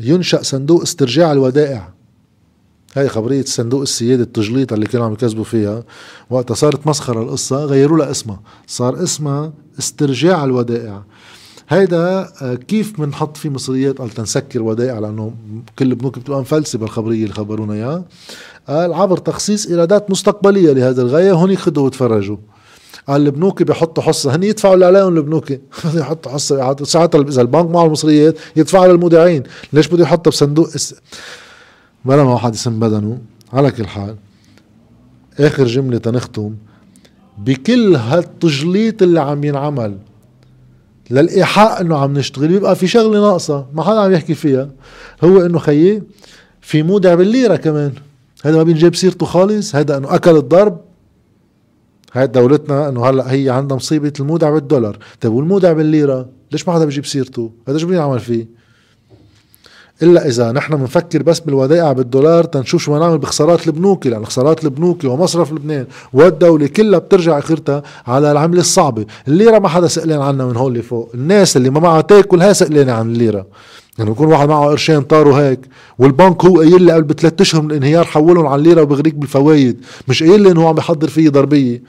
ينشأ 0.00 0.42
صندوق 0.42 0.82
استرجاع 0.82 1.32
الودائع. 1.32 1.92
هاي 2.94 3.08
خبرية 3.08 3.44
صندوق 3.44 3.80
السيادة 3.80 4.22
التجليط 4.22 4.72
اللي 4.72 4.86
كانوا 4.86 5.06
عم 5.06 5.12
يكذبوا 5.12 5.44
فيها. 5.44 5.84
وقتها 6.30 6.54
صارت 6.54 6.86
مسخرة 6.86 7.22
القصة 7.22 7.64
غيروا 7.64 7.98
لها 7.98 8.10
اسمها. 8.10 8.40
صار 8.66 9.02
اسمها 9.02 9.52
استرجاع 9.78 10.44
الودائع. 10.44 11.02
هيدا 11.68 12.28
آه، 12.42 12.54
كيف 12.54 13.00
بنحط 13.00 13.36
فيه 13.36 13.48
مصريات 13.48 13.98
قال 13.98 14.10
تنسكر 14.10 14.62
ودائع؟ 14.62 14.98
لأنه 14.98 15.32
كل 15.78 15.90
البنوك 15.90 16.18
بتبقى 16.18 16.40
مفلسه 16.40 16.78
بالخبريه 16.78 17.22
اللي 17.22 17.34
خبرونا 17.34 17.74
إياها. 17.74 18.04
قال 18.68 18.94
عبر 18.94 19.16
تخصيص 19.16 19.66
إيرادات 19.66 20.10
مستقبلية 20.10 20.72
لهذا 20.72 21.02
الغاية 21.02 21.32
هون 21.32 21.56
خذوا 21.56 21.86
وتفرجوا 21.86 22.36
قال 23.08 23.26
البنوك 23.26 23.62
بيحطوا 23.62 24.02
حصة. 24.02 24.36
هن 24.36 24.42
يدفعوا 24.42 24.74
اللي 24.74 24.86
عليهم 24.86 25.16
البنوك. 25.16 25.50
يحطوا 25.94 26.32
حصة. 26.32 26.84
ساعتها 26.84 27.22
إذا 27.22 27.42
البنك 27.42 27.70
معه 27.70 27.86
المصريات 27.86 28.36
يدفعها 28.56 28.88
للمودعين. 28.88 29.42
ليش 29.72 29.88
بده 29.88 30.02
يحطها 30.02 30.30
بصندوق. 30.30 30.68
بلا 32.04 32.24
ما 32.24 32.32
واحد 32.32 32.54
يسم 32.54 32.80
بدنه 32.80 33.18
على 33.52 33.70
كل 33.70 33.86
حال 33.86 34.16
آخر 35.38 35.66
جملة 35.66 35.98
تنختم 35.98 36.54
بكل 37.38 37.96
هالتجليط 37.96 39.02
اللي 39.02 39.20
عم 39.20 39.44
ينعمل 39.44 39.98
للإيحاء 41.10 41.80
إنه 41.80 41.96
عم 41.96 42.18
نشتغل. 42.18 42.48
بيبقى 42.48 42.76
في 42.76 42.86
شغلة 42.86 43.20
ناقصة 43.20 43.66
ما 43.74 43.82
حدا 43.82 44.00
عم 44.00 44.12
يحكي 44.12 44.34
فيها. 44.34 44.70
هو 45.24 45.40
إنه 45.40 45.58
خيي 45.58 46.02
في 46.60 46.82
مودع 46.82 47.14
بالليرة 47.14 47.56
كمان. 47.56 47.92
هذا 48.44 48.56
ما 48.56 48.62
بينجيب 48.62 48.94
سيرته 48.94 49.26
خالص 49.26 49.76
هذا 49.76 49.96
إنه 49.96 50.14
أكل 50.14 50.36
الضرب. 50.36 50.80
هاي 52.12 52.26
دولتنا 52.26 52.88
إنه 52.88 53.06
هلأ 53.06 53.32
هي 53.32 53.50
عندها 53.50 53.76
مصيبة 53.76 54.12
المودع 54.20 54.50
بالدولار. 54.50 54.98
طيب 55.20 55.32
والمودع 55.32 55.72
بالليرة؟ 55.72 56.28
ليش 56.52 56.68
ما 56.68 56.74
حدا 56.74 56.84
بيجيب 56.84 57.06
سيرته؟ 57.06 57.52
هذا 57.68 57.78
شو 57.78 57.86
بيعمل 57.86 58.20
فيه؟ 58.20 58.46
إلا 60.02 60.28
إذا 60.28 60.52
نحن 60.52 60.76
بنفكر 60.76 61.22
بس 61.22 61.40
بالودائع 61.40 61.92
بالدولار 61.92 62.44
تنشوف 62.44 62.82
شو 62.82 62.98
نعمل 62.98 63.18
بخسارات 63.18 63.66
البنوك 63.66 64.06
لأن 64.06 64.26
خسارات 64.26 64.64
البنوك 64.64 65.04
ومصرف 65.04 65.52
لبنان 65.52 65.86
والدولة 66.12 66.66
كلها 66.66 66.98
بترجع 66.98 67.38
آخرتها 67.38 67.82
على 68.06 68.32
العملة 68.32 68.60
الصعبة. 68.60 69.06
الليرة 69.28 69.58
ما 69.58 69.68
حدا 69.68 69.88
سئلان 69.88 70.20
عنها 70.20 70.46
من 70.46 70.56
هون 70.56 70.74
لفوق 70.74 71.10
الناس 71.14 71.56
اللي 71.56 71.70
ما 71.70 71.80
معها 71.80 72.00
تاكل 72.00 72.42
هي 72.42 72.54
سئلانه 72.54 72.92
عن 72.92 73.10
الليرة. 73.10 73.46
يعني 73.98 74.10
بكون 74.10 74.26
واحد 74.26 74.48
معه 74.48 74.66
قرشين 74.66 75.02
طاروا 75.02 75.38
هيك 75.40 75.60
والبنك 75.98 76.44
هو 76.44 76.58
قايل 76.58 76.82
لي 76.82 76.92
قبل 76.92 77.02
بثلاث 77.02 77.40
أشهر 77.40 77.62
من 77.62 77.70
الانهيار 77.70 78.04
حولهم 78.04 78.46
على 78.46 78.58
الليرة 78.58 78.82
وبغريك 78.82 79.14
بالفوايد. 79.14 79.80
مش 80.08 80.22
قايل 80.22 80.40
لي 80.40 80.50
إنه 80.50 80.62
هو 80.62 80.68
عم 80.68 80.74
بيحضر 80.74 81.08
فيه 81.08 81.28
ضربية. 81.30 81.82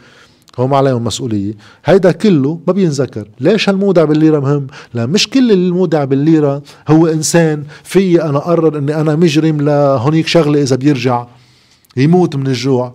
هو 0.60 0.68
ما 0.68 0.78
عليهم 0.78 1.04
مسؤولية. 1.04 1.54
هيدا 1.86 2.12
كله 2.12 2.60
ما 2.68 2.74
بينذكر. 2.74 3.28
ليش 3.40 3.70
هالمودع 3.70 4.04
بالليرة 4.04 4.40
مهم؟ 4.40 4.68
لا 4.94 5.06
مش 5.06 5.30
كل 5.30 5.52
المودع 5.52 6.04
بالليرة 6.04 6.62
هو 6.88 7.08
إنسان 7.08 7.64
في 7.84 8.24
أنا 8.24 8.38
أقرر 8.38 8.78
أني 8.78 8.96
أنا 8.96 9.16
مجرم 9.16 9.62
لهونيك 9.62 10.28
شغلة 10.28 10.62
إذا 10.62 10.76
بيرجع 10.76 11.26
يموت 11.98 12.36
من 12.36 12.48
الجوع. 12.48 12.94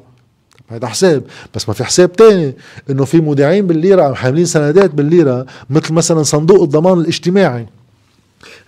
هذا 0.68 0.86
حساب. 0.86 1.22
بس 1.54 1.68
ما 1.68 1.74
في 1.74 1.84
حساب 1.84 2.12
تاني 2.12 2.54
إنه 2.90 3.04
في 3.04 3.20
مودعين 3.20 3.66
بالليرة 3.66 4.12
حاملين 4.14 4.44
سندات 4.44 4.94
بالليرة 4.94 5.46
مثل 5.70 5.94
مثلا 5.94 6.22
صندوق 6.22 6.62
الضمان 6.62 7.00
الاجتماعي 7.00 7.66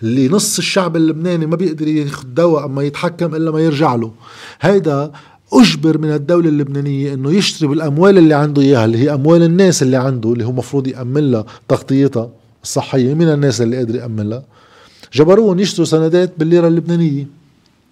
اللي 0.03 0.27
نص 0.27 0.57
الشعب 0.57 0.95
اللبناني 0.95 1.45
ما 1.45 1.55
بيقدر 1.55 1.87
ياخذ 1.87 2.23
دواء 2.27 2.65
أما 2.65 2.83
يتحكم 2.83 3.35
إلا 3.35 3.51
ما 3.51 3.59
يرجع 3.59 3.95
له. 3.95 4.11
هيدا 4.61 5.11
أجبر 5.53 5.97
من 5.97 6.11
الدولة 6.11 6.49
اللبنانية 6.49 7.13
إنه 7.13 7.31
يشتري 7.31 7.67
بالأموال 7.67 8.17
اللي 8.17 8.33
عنده 8.33 8.61
إياها 8.61 8.85
اللي 8.85 8.97
هي 8.97 9.13
أموال 9.13 9.43
الناس 9.43 9.83
اللي 9.83 9.97
عنده 9.97 10.33
اللي 10.33 10.45
هو 10.45 10.51
مفروض 10.51 10.87
يأمن 10.87 11.31
لها 11.31 11.45
تغطيتها 11.67 12.29
الصحية 12.63 13.13
من 13.13 13.29
الناس 13.33 13.61
اللي 13.61 13.77
قادر 13.77 13.95
يأمن 13.95 14.29
لها. 14.29 14.43
جبروهم 15.13 15.59
يشتروا 15.59 15.85
سندات 15.85 16.33
بالليرة 16.37 16.67
اللبنانية 16.67 17.27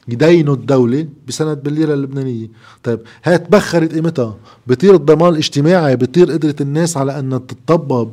يدينوا 0.08 0.54
الدولة 0.56 1.08
بسند 1.28 1.63
بالليرة 1.63 1.93
اللبنانية. 1.93 2.48
طيب 2.84 3.00
هاي 3.24 3.38
تبخرت 3.38 3.93
قيمتها. 3.93 4.36
بطير 4.67 4.95
الضمان 4.95 5.34
الاجتماعي 5.34 5.95
بطير 5.95 6.32
قدرة 6.32 6.56
الناس 6.62 6.98
على 6.98 7.19
أن 7.19 7.41
تتطبب 7.48 8.12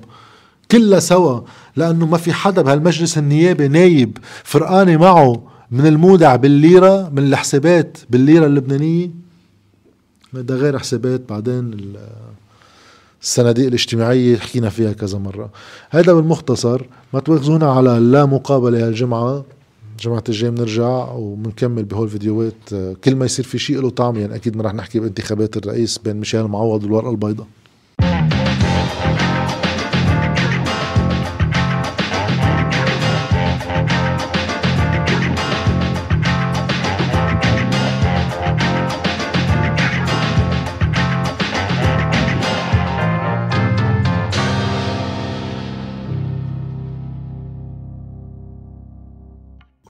كلها 0.71 1.01
سوا 1.01 1.41
لأنه 1.77 2.07
ما 2.07 2.17
في 2.17 2.33
حدا 2.33 2.63
بهالمجلس 2.63 3.19
النيابي 3.19 3.69
نايب 3.69 4.19
فرقانة 4.45 4.97
معه 4.97 5.43
من 5.71 5.87
المودع 5.87 6.37
بالليرة 6.37 7.09
من 7.09 7.19
الحسابات 7.19 7.99
بالليرة 8.11 8.47
اللبنانية. 8.47 9.26
ده 10.33 10.55
غير 10.55 10.79
حسابات. 10.79 11.21
بعدين 11.29 11.95
الصناديق 13.23 13.67
الاجتماعية 13.67 14.37
حكينا 14.37 14.69
فيها 14.69 14.93
كذا 14.93 15.19
مرة. 15.19 15.51
هذا 15.91 16.13
بالمختصر 16.13 16.83
ما 17.15 17.21
تواخذونا 17.21 17.71
على 17.71 17.99
لا 17.99 18.27
مقابلة 18.27 18.87
هالجمعة 18.87 19.45
الجمعة 19.93 20.25
الجاي 20.29 20.51
بنرجع 20.51 21.09
وبنكمل 21.13 21.85
بهول 21.85 22.05
الفيديوهات 22.05 22.55
كل 23.05 23.17
ما 23.17 23.25
يصير 23.25 23.45
في 23.45 23.59
شيء 23.59 23.81
له 23.81 23.91
طعم 23.91 24.17
يعني 24.17 24.35
أكيد 24.35 24.57
ما 24.57 24.63
رح 24.63 24.75
نحكي 24.75 25.01
بانتخابات 25.01 25.57
الرئيس 25.57 25.99
بين 25.99 26.17
ميشيل 26.17 26.43
معوض 26.45 26.85
والورقة 26.85 27.11
البيضاء. 27.11 27.47